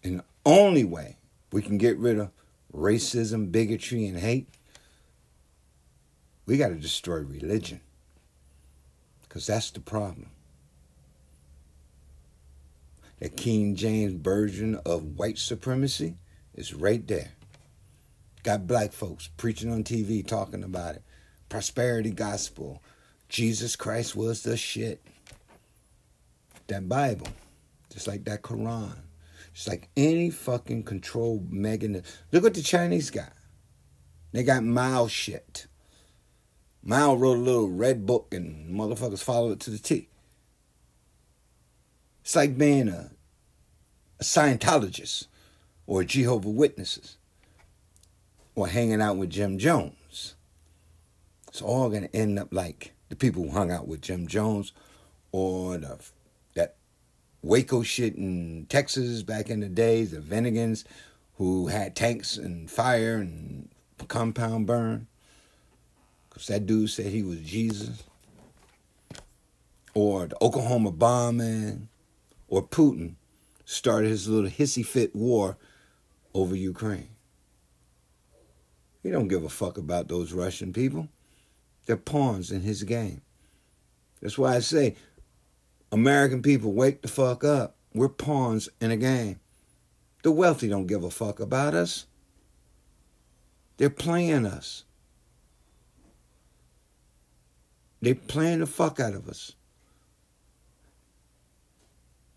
And 0.02 0.20
the 0.20 0.24
only 0.44 0.84
way 0.84 1.16
we 1.52 1.62
can 1.62 1.78
get 1.78 1.96
rid 1.98 2.18
of 2.18 2.30
racism, 2.74 3.50
bigotry, 3.50 4.06
and 4.06 4.18
hate, 4.18 4.48
we 6.46 6.56
got 6.56 6.68
to 6.68 6.74
destroy 6.74 7.18
religion. 7.18 7.80
Because 9.22 9.46
that's 9.46 9.70
the 9.70 9.80
problem. 9.80 10.30
The 13.20 13.28
King 13.28 13.76
James 13.76 14.14
version 14.14 14.80
of 14.86 15.18
white 15.18 15.38
supremacy 15.38 16.16
is 16.54 16.74
right 16.74 17.06
there. 17.06 17.32
Got 18.42 18.66
black 18.66 18.92
folks 18.92 19.28
preaching 19.36 19.70
on 19.70 19.84
TV 19.84 20.26
talking 20.26 20.64
about 20.64 20.96
it. 20.96 21.02
Prosperity 21.48 22.10
gospel. 22.10 22.82
Jesus 23.28 23.76
Christ 23.76 24.16
was 24.16 24.42
the 24.42 24.56
shit. 24.56 25.02
That 26.68 26.88
Bible, 26.88 27.28
just 27.92 28.06
like 28.06 28.24
that 28.24 28.42
Quran, 28.42 28.96
just 29.52 29.68
like 29.68 29.88
any 29.96 30.30
fucking 30.30 30.84
control 30.84 31.44
mechanism. 31.50 32.04
Look 32.32 32.44
what 32.44 32.54
the 32.54 32.62
Chinese 32.62 33.10
got. 33.10 33.32
They 34.32 34.42
got 34.42 34.62
Mao 34.62 35.08
shit. 35.08 35.66
Mao 36.82 37.14
wrote 37.14 37.36
a 37.36 37.40
little 37.40 37.68
red 37.68 38.06
book 38.06 38.32
and 38.32 38.74
motherfuckers 38.74 39.22
followed 39.22 39.52
it 39.52 39.60
to 39.60 39.70
the 39.70 39.78
T. 39.78 40.08
It's 42.22 42.36
like 42.36 42.56
being 42.56 42.88
a, 42.88 43.10
a 44.18 44.24
Scientologist 44.24 45.26
or 45.86 46.02
a 46.02 46.06
Jehovah 46.06 46.48
Witnesses 46.48 47.18
or 48.54 48.68
hanging 48.68 49.00
out 49.00 49.16
with 49.16 49.30
Jim 49.30 49.58
Jones. 49.58 50.34
It's 51.48 51.62
all 51.62 51.88
going 51.88 52.02
to 52.02 52.16
end 52.16 52.38
up 52.38 52.48
like 52.52 52.94
the 53.08 53.16
people 53.16 53.42
who 53.42 53.50
hung 53.50 53.70
out 53.70 53.88
with 53.88 54.02
Jim 54.02 54.26
Jones 54.26 54.72
or 55.32 55.78
the, 55.78 55.98
that 56.54 56.76
Waco 57.42 57.82
shit 57.82 58.14
in 58.14 58.66
Texas 58.68 59.22
back 59.22 59.50
in 59.50 59.60
the 59.60 59.68
days, 59.68 60.12
the 60.12 60.18
Vennegans 60.18 60.84
who 61.36 61.68
had 61.68 61.96
tanks 61.96 62.36
and 62.36 62.70
fire 62.70 63.16
and 63.16 63.68
compound 64.08 64.66
burn. 64.66 65.06
Because 66.28 66.46
that 66.46 66.66
dude 66.66 66.90
said 66.90 67.06
he 67.06 67.22
was 67.22 67.40
Jesus. 67.40 68.02
Or 69.94 70.26
the 70.26 70.36
Oklahoma 70.42 70.92
bombing. 70.92 71.88
Or 72.48 72.62
Putin 72.62 73.14
started 73.64 74.08
his 74.08 74.28
little 74.28 74.50
hissy 74.50 74.84
fit 74.84 75.14
war 75.14 75.56
over 76.34 76.54
Ukraine. 76.54 77.09
He 79.02 79.10
don't 79.10 79.28
give 79.28 79.44
a 79.44 79.48
fuck 79.48 79.78
about 79.78 80.08
those 80.08 80.32
Russian 80.32 80.72
people. 80.72 81.08
They're 81.86 81.96
pawns 81.96 82.50
in 82.50 82.60
his 82.60 82.82
game. 82.82 83.22
That's 84.20 84.36
why 84.36 84.56
I 84.56 84.60
say, 84.60 84.96
American 85.90 86.42
people, 86.42 86.72
wake 86.72 87.02
the 87.02 87.08
fuck 87.08 87.42
up. 87.42 87.76
We're 87.94 88.08
pawns 88.08 88.68
in 88.80 88.90
a 88.90 88.96
game. 88.96 89.40
The 90.22 90.30
wealthy 90.30 90.68
don't 90.68 90.86
give 90.86 91.02
a 91.02 91.10
fuck 91.10 91.40
about 91.40 91.74
us. 91.74 92.06
They're 93.78 93.88
playing 93.88 94.44
us. 94.44 94.84
They're 98.02 98.14
playing 98.14 98.60
the 98.60 98.66
fuck 98.66 99.00
out 99.00 99.14
of 99.14 99.28
us. 99.28 99.52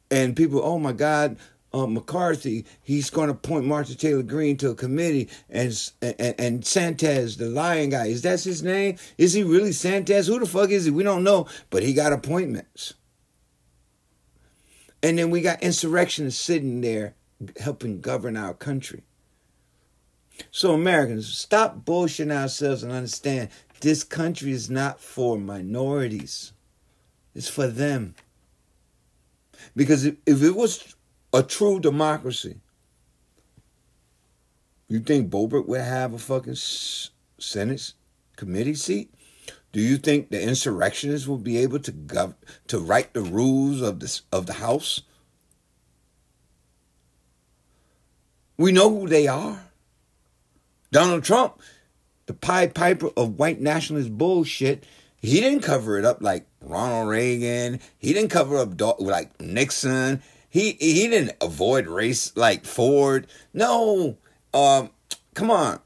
And 0.10 0.36
people, 0.36 0.62
oh 0.64 0.80
my 0.80 0.94
God, 0.94 1.38
uh, 1.74 1.88
McCarthy, 1.88 2.66
he's 2.82 3.10
going 3.10 3.28
to 3.28 3.34
appoint 3.34 3.66
Martha 3.66 3.96
Taylor 3.96 4.24
Greene 4.24 4.58
to 4.58 4.70
a 4.70 4.76
committee, 4.76 5.30
and, 5.50 5.92
and 6.02 6.36
and 6.38 6.66
Santos, 6.66 7.38
the 7.38 7.48
lying 7.48 7.90
guy, 7.90 8.08
is 8.08 8.22
that 8.22 8.44
his 8.44 8.62
name? 8.62 8.98
Is 9.18 9.34
he 9.34 9.44
really 9.44 9.72
Santos? 9.72 10.28
Who 10.28 10.40
the 10.40 10.46
fuck 10.46 10.70
is 10.70 10.86
he? 10.86 10.92
We 10.92 11.04
don't 11.04 11.24
know, 11.24 11.48
but 11.70 11.84
he 11.84 11.94
got 11.94 12.14
appointments. 12.14 12.94
And 15.02 15.18
then 15.18 15.32
we 15.32 15.42
got 15.42 15.62
insurrectionists 15.62 16.42
sitting 16.42 16.82
there 16.82 17.16
helping 17.60 18.00
govern 18.00 18.38
our 18.38 18.54
country. 18.54 19.04
So 20.50 20.74
Americans, 20.74 21.28
stop 21.28 21.84
bullshitting 21.84 22.32
ourselves 22.32 22.84
and 22.84 22.92
understand 22.92 23.50
this 23.82 24.04
country 24.04 24.52
is 24.52 24.70
not 24.70 25.02
for 25.02 25.38
minorities. 25.38 26.54
It's 27.36 27.50
for 27.50 27.68
them. 27.68 28.16
Because 29.76 30.06
if 30.06 30.18
it 30.26 30.56
was 30.56 30.96
a 31.34 31.44
true 31.44 31.80
democracy, 31.80 32.62
you 34.88 35.00
think 35.00 35.30
Boebert 35.30 35.68
would 35.68 35.82
have 35.82 36.14
a 36.14 36.20
fucking 36.20 36.56
Senate 37.40 37.94
committee 38.36 38.76
seat? 38.76 39.14
Do 39.72 39.82
you 39.82 39.98
think 39.98 40.30
the 40.30 40.42
insurrectionists 40.42 41.28
will 41.28 41.40
be 41.40 41.58
able 41.58 41.80
to 41.80 41.92
gov- 41.92 42.36
to 42.68 42.80
write 42.80 43.14
the 43.14 43.22
rules 43.22 43.82
of 43.82 44.00
this 44.00 44.22
of 44.32 44.46
the 44.46 44.54
House? 44.54 45.02
We 48.56 48.72
know 48.72 48.90
who 48.92 49.08
they 49.08 49.28
are. 49.28 49.66
Donald 50.92 51.24
Trump, 51.24 51.60
the 52.28 52.36
Pied 52.36 52.76
Piper 52.76 53.10
of 53.18 53.40
white 53.40 53.60
nationalist 53.60 54.16
bullshit, 54.16 54.86
he 55.20 55.40
didn't 55.40 55.62
cover 55.62 55.98
it 55.98 56.06
up 56.06 56.22
like 56.22 56.46
Ronald 56.62 57.10
Reagan. 57.10 57.80
He 57.98 58.14
didn't 58.14 58.30
cover 58.30 58.58
up 58.58 58.80
like 59.00 59.42
Nixon. 59.42 60.22
He 60.54 60.74
he 60.74 61.08
didn't 61.08 61.36
avoid 61.42 61.88
race 61.88 62.32
like 62.38 62.64
Ford. 62.64 63.26
No, 63.56 64.20
um, 64.54 64.92
come 65.34 65.50
on. 65.50 65.80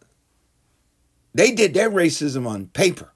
They 1.33 1.53
did 1.53 1.73
their 1.73 1.89
racism 1.89 2.45
on 2.45 2.67
paper. 2.67 3.09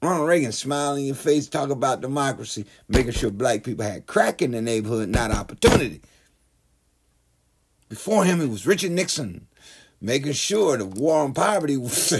Ronald 0.00 0.26
Reagan 0.26 0.52
smiling 0.52 1.02
in 1.02 1.06
your 1.08 1.16
face, 1.16 1.48
talk 1.48 1.68
about 1.68 2.00
democracy, 2.00 2.64
making 2.88 3.12
sure 3.12 3.30
black 3.30 3.62
people 3.62 3.84
had 3.84 4.06
crack 4.06 4.40
in 4.40 4.52
the 4.52 4.62
neighborhood, 4.62 5.10
not 5.10 5.30
opportunity. 5.30 6.00
Before 7.90 8.24
him, 8.24 8.40
it 8.40 8.48
was 8.48 8.66
Richard 8.66 8.92
Nixon, 8.92 9.46
making 10.00 10.32
sure 10.32 10.78
the 10.78 10.86
war 10.86 11.24
on 11.24 11.34
poverty 11.34 11.76
was 11.76 12.10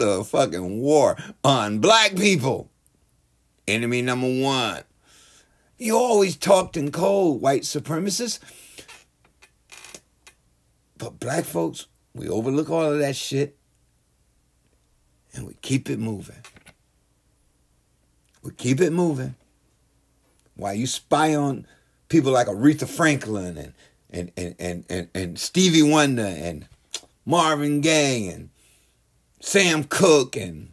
a 0.00 0.24
fucking 0.24 0.80
war 0.80 1.16
on 1.44 1.78
black 1.78 2.16
people. 2.16 2.72
Enemy 3.68 4.02
number 4.02 4.42
one. 4.42 4.82
You 5.78 5.96
always 5.96 6.36
talked 6.36 6.76
in 6.76 6.92
code, 6.92 7.40
white 7.40 7.62
supremacists. 7.62 8.38
But 10.96 11.18
black 11.18 11.44
folks, 11.44 11.86
we 12.14 12.28
overlook 12.28 12.70
all 12.70 12.92
of 12.92 12.98
that 13.00 13.16
shit 13.16 13.56
and 15.34 15.46
we 15.46 15.54
keep 15.60 15.90
it 15.90 15.98
moving. 15.98 16.42
We 18.42 18.52
keep 18.52 18.80
it 18.80 18.92
moving. 18.92 19.34
While 20.56 20.74
you 20.74 20.86
spy 20.86 21.34
on 21.34 21.66
people 22.08 22.32
like 22.32 22.46
Aretha 22.46 22.88
Franklin 22.88 23.58
and 23.58 23.74
and 24.10 24.32
and 24.36 24.54
and 24.60 24.84
and, 24.88 25.08
and 25.14 25.38
Stevie 25.38 25.82
Wonder 25.82 26.22
and 26.22 26.68
Marvin 27.26 27.80
Gaye 27.80 28.28
and 28.28 28.50
Sam 29.40 29.82
Cooke 29.84 30.36
and 30.36 30.70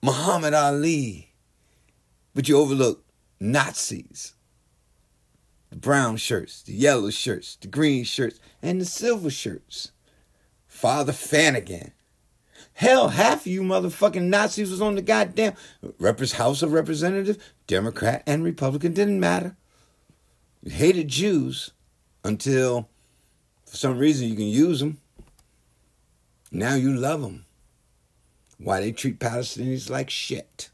Muhammad 0.00 0.54
Ali, 0.54 1.32
but 2.34 2.48
you 2.48 2.56
overlook 2.56 3.04
Nazis. 3.40 4.34
The 5.70 5.76
brown 5.76 6.16
shirts, 6.16 6.62
the 6.62 6.72
yellow 6.72 7.10
shirts, 7.10 7.56
the 7.56 7.68
green 7.68 8.04
shirts, 8.04 8.40
and 8.62 8.80
the 8.80 8.84
silver 8.84 9.30
shirts. 9.30 9.92
Father 10.66 11.12
Fanagan. 11.12 11.92
Hell, 12.74 13.08
half 13.08 13.40
of 13.40 13.46
you 13.48 13.62
motherfucking 13.62 14.22
Nazis 14.22 14.70
was 14.70 14.80
on 14.80 14.94
the 14.94 15.02
goddamn 15.02 15.54
House 16.34 16.62
of 16.62 16.72
Representatives, 16.72 17.38
Democrat 17.66 18.22
and 18.26 18.44
Republican, 18.44 18.92
didn't 18.92 19.20
matter. 19.20 19.56
You 20.62 20.70
hated 20.72 21.08
Jews 21.08 21.72
until, 22.24 22.88
for 23.66 23.76
some 23.76 23.98
reason, 23.98 24.28
you 24.28 24.36
can 24.36 24.46
use 24.46 24.80
them. 24.80 24.98
Now 26.50 26.74
you 26.74 26.94
love 26.94 27.20
them. 27.20 27.44
Why 28.58 28.80
they 28.80 28.92
treat 28.92 29.20
Palestinians 29.20 29.90
like 29.90 30.10
shit. 30.10 30.70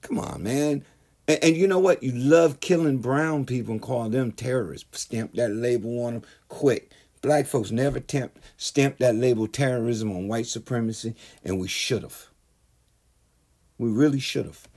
Come 0.00 0.18
on, 0.18 0.42
man. 0.42 0.84
And, 1.28 1.44
and, 1.44 1.56
you 1.56 1.68
know 1.68 1.78
what? 1.78 2.02
You 2.02 2.12
love 2.12 2.60
killing 2.60 2.98
brown 2.98 3.44
people 3.44 3.72
and 3.72 3.82
call 3.82 4.08
them 4.08 4.32
terrorists. 4.32 4.88
Stamp 4.98 5.34
that 5.34 5.50
label 5.50 6.04
on 6.04 6.14
them 6.14 6.22
quick. 6.48 6.90
Black 7.20 7.46
folks 7.46 7.70
never 7.70 8.00
tempt, 8.00 8.38
stamped 8.56 9.00
that 9.00 9.14
label 9.14 9.46
terrorism 9.46 10.10
on 10.10 10.28
white 10.28 10.46
supremacy, 10.46 11.14
and 11.44 11.58
we 11.58 11.68
should 11.68 12.02
have. 12.02 12.28
We 13.76 13.90
really 13.90 14.20
should 14.20 14.46
have. 14.46 14.68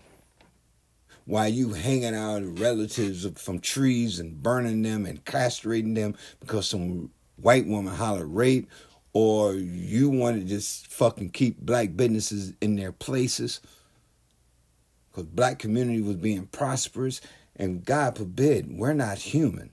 While 1.26 1.50
you 1.50 1.74
hanging 1.74 2.16
out 2.16 2.42
relatives 2.60 3.28
from 3.40 3.60
trees 3.60 4.20
and 4.20 4.42
burning 4.42 4.82
them 4.82 5.06
and 5.06 5.24
castrating 5.24 5.96
them 5.96 6.16
because 6.40 6.68
some 6.68 7.12
white 7.38 7.68
woman 7.68 7.94
hollered 7.94 8.28
rape, 8.28 8.70
or 9.14 9.54
you 9.54 10.10
want 10.10 10.42
to 10.42 10.48
just 10.48 10.88
fucking 10.88 11.30
keep 11.30 11.60
black 11.60 11.96
businesses 11.96 12.54
in 12.60 12.76
their 12.76 12.92
places 12.92 13.62
because 15.12 15.26
black 15.26 15.60
community 15.60 16.02
was 16.02 16.16
being 16.16 16.48
prosperous, 16.48 17.22
and 17.56 17.84
God 17.84 18.18
forbid, 18.18 18.78
we're 18.78 18.94
not 18.94 19.18
human. 19.18 19.72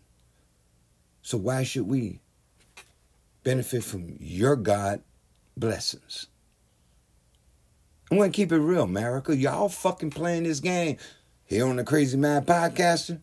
So 1.22 1.38
why 1.38 1.62
should 1.62 1.86
we 1.86 2.20
benefit 3.44 3.84
from 3.84 4.16
your 4.18 4.56
God 4.56 5.02
blessings? 5.56 6.26
I'm 8.10 8.18
gonna 8.18 8.30
keep 8.30 8.52
it 8.52 8.58
real, 8.58 8.82
America. 8.82 9.36
Y'all 9.36 9.68
fucking 9.68 10.10
playing 10.10 10.44
this 10.44 10.60
game 10.60 10.96
here 11.44 11.66
on 11.66 11.76
the 11.76 11.84
Crazy 11.84 12.16
Mad 12.16 12.46
Podcaster. 12.46 13.20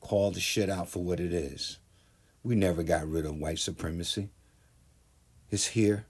Call 0.00 0.32
the 0.32 0.40
shit 0.40 0.68
out 0.68 0.88
for 0.88 1.02
what 1.02 1.20
it 1.20 1.32
is. 1.32 1.78
We 2.42 2.54
never 2.54 2.82
got 2.82 3.08
rid 3.08 3.26
of 3.26 3.36
white 3.36 3.58
supremacy. 3.58 4.30
It's 5.50 5.68
here, 5.68 6.06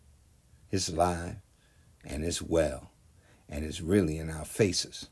it's 0.70 0.90
live, 0.90 1.36
and 2.04 2.24
it's 2.24 2.40
well, 2.40 2.90
and 3.48 3.64
it's 3.64 3.80
really 3.80 4.16
in 4.18 4.30
our 4.30 4.44
faces. 4.44 5.08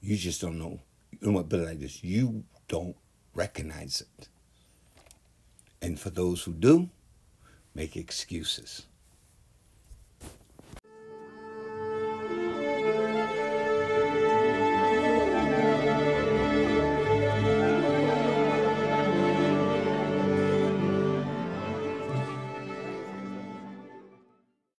You 0.00 0.16
just 0.16 0.40
don't 0.40 0.58
know. 0.58 0.80
You 1.12 1.28
know 1.28 1.32
what? 1.32 1.48
But 1.48 1.60
like 1.60 1.80
this, 1.80 2.02
you 2.04 2.44
don't 2.68 2.96
recognize 3.34 4.02
it. 4.02 4.28
And 5.82 5.98
for 5.98 6.10
those 6.10 6.42
who 6.42 6.52
do, 6.52 6.88
make 7.74 7.96
excuses. 7.96 8.86